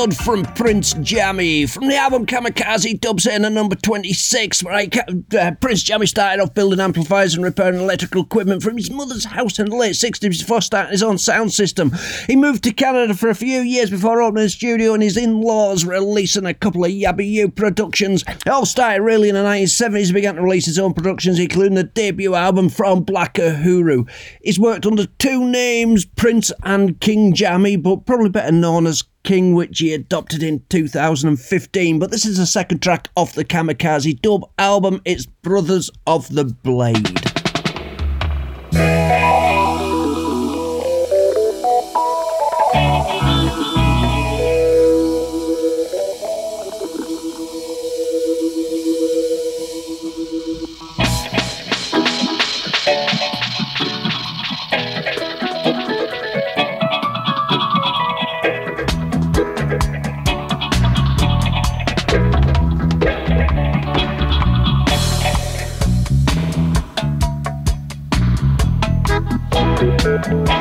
Blood 0.01 0.17
from 0.17 0.43
Prince 0.55 0.93
Jammy 0.93 1.67
from 1.67 1.87
the 1.87 1.95
album 1.95 2.25
Kamikaze 2.25 2.99
Dubs 2.99 3.27
in 3.27 3.45
at 3.45 3.51
number 3.51 3.75
26. 3.75 4.63
Right, 4.63 4.97
uh, 5.35 5.51
Prince 5.61 5.83
Jammy 5.83 6.07
started 6.07 6.41
off 6.41 6.55
building 6.55 6.79
amplifiers 6.79 7.35
and 7.35 7.43
repairing 7.43 7.79
electrical 7.79 8.23
equipment 8.23 8.63
from 8.63 8.77
his 8.77 8.89
mother's 8.89 9.25
house 9.25 9.59
in 9.59 9.69
the 9.69 9.75
late 9.75 9.93
60s 9.93 10.39
before 10.39 10.61
starting 10.61 10.93
his 10.93 11.03
own 11.03 11.19
sound 11.19 11.53
system. 11.53 11.91
He 12.25 12.35
moved 12.35 12.63
to 12.63 12.73
Canada 12.73 13.13
for 13.13 13.29
a 13.29 13.35
few 13.35 13.61
years 13.61 13.91
before 13.91 14.23
opening 14.23 14.45
a 14.45 14.49
studio 14.49 14.95
and 14.95 15.03
his 15.03 15.17
in 15.17 15.39
laws 15.39 15.85
releasing 15.85 16.47
a 16.47 16.55
couple 16.55 16.83
of 16.83 16.89
Yabby 16.89 17.29
U 17.33 17.49
productions. 17.49 18.23
It 18.27 18.47
all 18.47 18.65
started 18.65 19.03
really 19.03 19.29
in 19.29 19.35
the 19.35 19.43
1970s. 19.43 20.07
He 20.07 20.13
began 20.13 20.33
to 20.33 20.41
release 20.41 20.65
his 20.65 20.79
own 20.79 20.95
productions, 20.95 21.37
including 21.37 21.75
the 21.75 21.83
debut 21.83 22.33
album 22.33 22.69
from 22.69 23.03
Black 23.03 23.35
Uhuru. 23.35 24.09
He's 24.41 24.59
worked 24.59 24.87
under 24.87 25.05
two 25.05 25.47
names, 25.47 26.05
Prince 26.05 26.51
and 26.63 26.99
King 26.99 27.35
Jammy, 27.35 27.75
but 27.75 28.07
probably 28.07 28.29
better 28.29 28.51
known 28.51 28.87
as 28.87 29.03
King, 29.23 29.53
which 29.53 29.79
he 29.79 29.93
adopted 29.93 30.43
in 30.43 30.63
2015. 30.69 31.99
But 31.99 32.11
this 32.11 32.25
is 32.25 32.37
the 32.37 32.45
second 32.45 32.81
track 32.81 33.09
off 33.15 33.33
the 33.33 33.45
Kamikaze 33.45 34.19
dub 34.21 34.49
album. 34.57 35.01
It's 35.05 35.25
Brothers 35.25 35.89
of 36.07 36.33
the 36.33 36.45
Blade. 36.45 37.19
Prince 70.21 70.60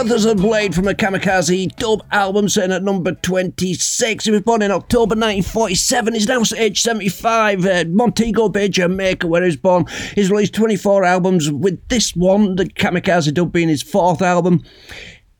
Brothers 0.00 0.24
of 0.24 0.38
Blade 0.38 0.74
from 0.74 0.86
the 0.86 0.94
Kamikaze 0.94 1.76
dub 1.76 2.02
album, 2.10 2.48
sitting 2.48 2.72
at 2.72 2.82
number 2.82 3.12
26. 3.12 4.24
He 4.24 4.30
was 4.30 4.40
born 4.40 4.62
in 4.62 4.70
October 4.70 5.14
1947. 5.14 6.14
He's 6.14 6.26
now 6.26 6.42
age 6.56 6.80
75. 6.80 7.66
Uh, 7.66 7.84
Montego 7.86 8.48
Bay, 8.48 8.70
Jamaica, 8.70 9.26
where 9.26 9.42
he 9.42 9.48
was 9.48 9.58
born. 9.58 9.84
He's 10.14 10.30
released 10.30 10.54
24 10.54 11.04
albums, 11.04 11.52
with 11.52 11.86
this 11.88 12.16
one, 12.16 12.56
the 12.56 12.64
Kamikaze 12.64 13.34
dub, 13.34 13.52
being 13.52 13.68
his 13.68 13.82
fourth 13.82 14.22
album. 14.22 14.64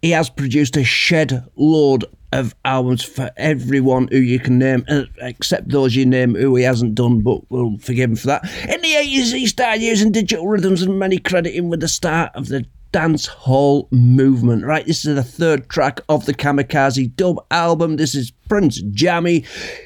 He 0.03 0.11
has 0.11 0.29
produced 0.29 0.77
a 0.77 0.85
shed 0.85 1.43
load 1.57 2.05
of 2.31 2.55
albums 2.63 3.03
for 3.03 3.31
everyone 3.39 4.09
who 4.09 4.19
you 4.19 4.39
can 4.39 4.59
name, 4.59 4.85
uh, 4.89 5.05
except 5.23 5.71
those 5.71 5.97
you 5.97 6.05
name 6.05 6.35
who 6.35 6.55
he 6.57 6.65
hasn't 6.65 6.97
done, 6.97 7.23
but 7.23 7.51
we'll 7.51 7.79
forgive 7.79 8.11
him 8.11 8.17
for 8.17 8.27
that. 8.27 8.45
In 8.69 8.83
the 8.83 8.93
80s, 8.93 9.33
he 9.33 9.47
started 9.47 9.81
using 9.81 10.13
digital 10.13 10.47
rhythms 10.47 10.83
and 10.83 10.99
many 10.99 11.17
credit 11.17 11.55
him 11.55 11.71
with 11.71 11.81
the 11.81 11.89
start 11.89 12.33
of 12.35 12.49
the 12.49 12.67
dance 12.93 13.27
hall 13.27 13.89
movement. 13.91 14.65
Right, 14.65 14.87
this 14.87 15.05
is 15.05 15.15
the 15.15 15.23
third 15.23 15.69
track 15.69 16.01
of 16.09 16.27
the 16.27 16.35
Kamikaze 16.35 17.15
dub 17.17 17.45
album. 17.51 17.97
This 17.97 18.15
is 18.15 18.31
Prince 18.49 18.81
Jammy, 18.93 19.43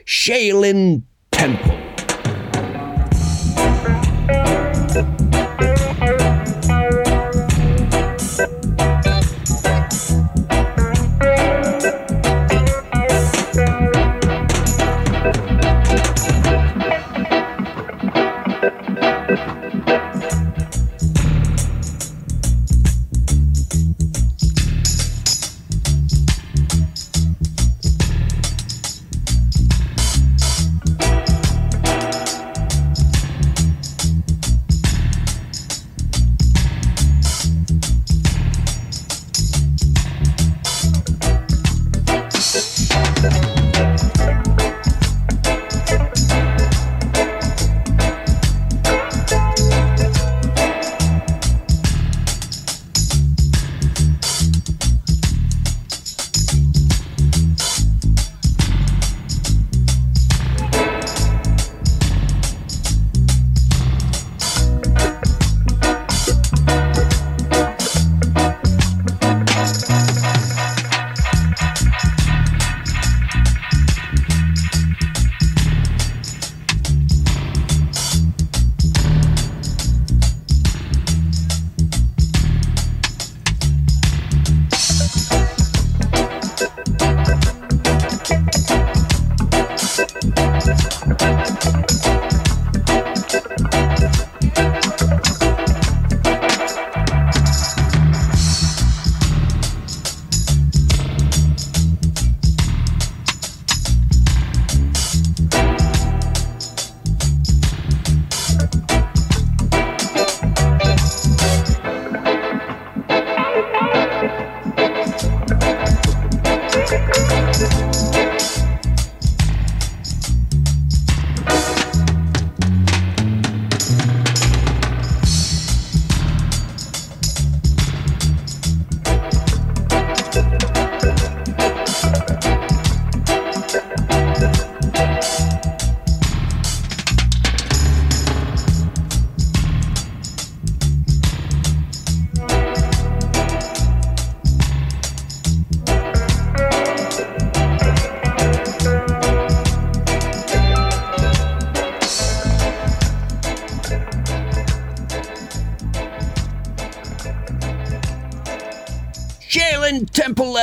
Shaolin 0.06 1.02
Temple. 1.32 1.80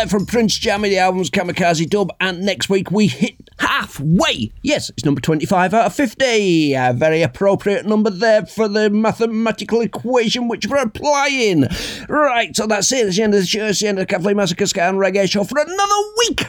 There 0.02 0.08
from 0.08 0.26
Prince 0.26 0.58
Jammy, 0.58 0.90
the 0.90 0.98
album's 0.98 1.30
Kamikaze 1.30 1.88
Dub, 1.88 2.12
and 2.20 2.42
next 2.42 2.70
week 2.70 2.90
we 2.90 3.06
hit 3.06 3.36
halfway. 3.60 4.52
Yes, 4.64 4.90
it's 4.90 5.06
number 5.06 5.22
25 5.22 5.76
out 5.76 5.86
of 5.86 5.94
50. 5.94 6.74
A 6.74 6.92
very 6.92 7.22
appropriate 7.22 7.86
number 7.86 8.10
there 8.10 8.48
for 8.48 8.68
the 8.68 8.90
mathematical 8.90 9.80
equation 9.82 10.48
which 10.48 10.66
we're 10.66 10.82
applying. 10.82 11.68
Right, 12.10 12.56
so 12.56 12.66
that's 12.66 12.92
it. 12.92 13.10
It's 13.10 13.18
the 13.18 13.22
end 13.22 13.36
of 13.36 13.42
the 13.42 13.46
show. 13.46 13.68
It's 13.68 13.80
the 13.80 13.90
end 13.90 14.00
of 14.00 14.08
the 14.08 14.12
Cat 14.12 14.24
Flea 14.24 14.34
Massacre 14.34 14.66
Ska 14.66 14.82
and 14.82 14.98
Reggae 14.98 15.30
show 15.30 15.44
for 15.44 15.60
another 15.60 15.96
week. 16.18 16.46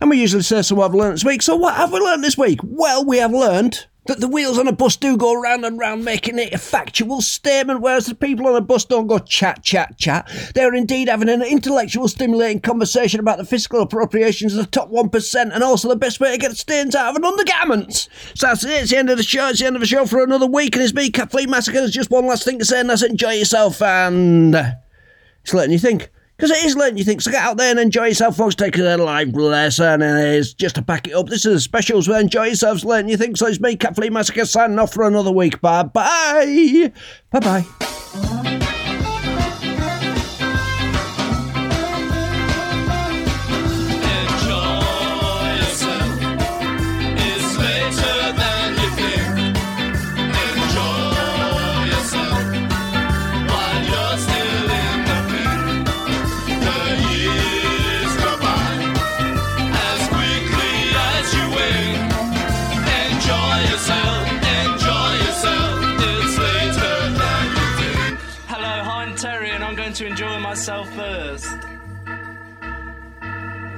And 0.00 0.08
we 0.08 0.18
usually 0.18 0.42
say, 0.42 0.62
so 0.62 0.76
what 0.76 0.84
have 0.84 0.94
we 0.94 1.00
learned 1.00 1.16
this 1.16 1.26
week? 1.26 1.42
So 1.42 1.56
what 1.56 1.74
have 1.74 1.92
we 1.92 2.00
learned 2.00 2.24
this 2.24 2.38
week? 2.38 2.60
Well, 2.62 3.04
we 3.04 3.18
have 3.18 3.32
learned 3.32 3.86
that 4.06 4.18
the 4.18 4.28
wheels 4.28 4.58
on 4.58 4.66
a 4.66 4.72
bus 4.72 4.96
do 4.96 5.16
go 5.16 5.40
round 5.40 5.64
and 5.64 5.78
round, 5.78 6.04
making 6.04 6.38
it 6.38 6.52
a 6.52 6.58
factual 6.58 7.20
statement, 7.20 7.80
whereas 7.80 8.06
the 8.06 8.14
people 8.14 8.48
on 8.48 8.56
a 8.56 8.60
bus 8.60 8.84
don't 8.84 9.06
go 9.06 9.18
chat, 9.18 9.62
chat, 9.62 9.96
chat. 9.96 10.28
They're 10.54 10.74
indeed 10.74 11.08
having 11.08 11.28
an 11.28 11.42
intellectual, 11.42 12.08
stimulating 12.08 12.60
conversation 12.60 13.20
about 13.20 13.38
the 13.38 13.44
fiscal 13.44 13.80
appropriations 13.80 14.54
of 14.54 14.64
the 14.64 14.70
top 14.70 14.90
1% 14.90 15.54
and 15.54 15.62
also 15.62 15.88
the 15.88 15.96
best 15.96 16.18
way 16.18 16.32
to 16.32 16.38
get 16.38 16.56
stains 16.56 16.96
out 16.96 17.10
of 17.10 17.16
an 17.16 17.24
undergarment. 17.24 18.08
So 18.34 18.48
that's 18.48 18.64
it. 18.64 18.70
It's 18.70 18.90
the 18.90 18.96
end 18.96 19.10
of 19.10 19.18
the 19.18 19.22
show. 19.22 19.48
It's 19.48 19.60
the 19.60 19.66
end 19.66 19.76
of 19.76 19.80
the 19.80 19.86
show 19.86 20.04
for 20.06 20.22
another 20.22 20.46
week, 20.46 20.74
and 20.74 20.82
it's 20.82 20.94
me, 20.94 21.10
Cat 21.10 21.30
Flea 21.30 21.46
Massacre. 21.46 21.78
There's 21.78 21.92
just 21.92 22.10
one 22.10 22.26
last 22.26 22.44
thing 22.44 22.58
to 22.58 22.64
say, 22.64 22.80
and 22.80 22.90
that's 22.90 23.02
enjoy 23.02 23.34
yourself, 23.34 23.80
and 23.80 24.56
it's 25.42 25.54
letting 25.54 25.72
you 25.72 25.78
think. 25.78 26.10
Because 26.42 26.58
it 26.58 26.64
is 26.64 26.74
letting 26.74 26.98
you 26.98 27.04
think. 27.04 27.20
So 27.20 27.30
get 27.30 27.40
out 27.40 27.56
there 27.56 27.70
and 27.70 27.78
enjoy 27.78 28.06
yourself, 28.06 28.36
folks. 28.36 28.56
Take 28.56 28.76
a 28.76 28.96
live 28.96 29.32
lesson. 29.32 30.02
And 30.02 30.18
it's 30.18 30.52
just 30.52 30.74
to 30.74 30.82
pack 30.82 31.06
it 31.06 31.14
up. 31.14 31.28
This 31.28 31.46
is 31.46 31.54
a 31.54 31.60
specials 31.60 32.08
where 32.08 32.20
enjoy 32.20 32.46
yourselves, 32.46 32.84
letting 32.84 33.08
you 33.08 33.16
think. 33.16 33.36
So 33.36 33.46
it's 33.46 33.60
me, 33.60 33.76
Cat 33.76 33.94
Flea 33.94 34.10
Massacre, 34.10 34.44
signing 34.44 34.80
off 34.80 34.92
for 34.92 35.06
another 35.06 35.30
week. 35.30 35.60
Bye 35.60 35.84
bye. 35.84 36.92
Bye 37.30 37.62
bye. 37.62 38.58
Myself 70.62 70.88
first. 70.94 71.58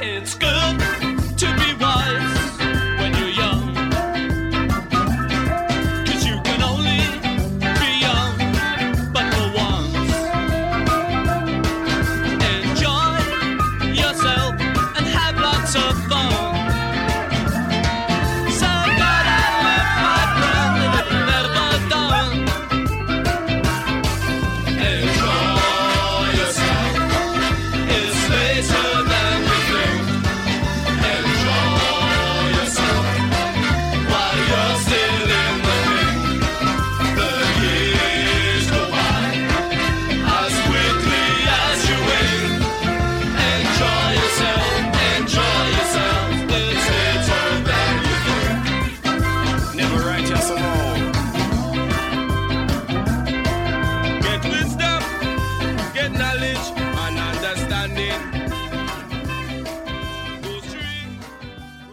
It's 0.01 0.35
good. 0.35 1.03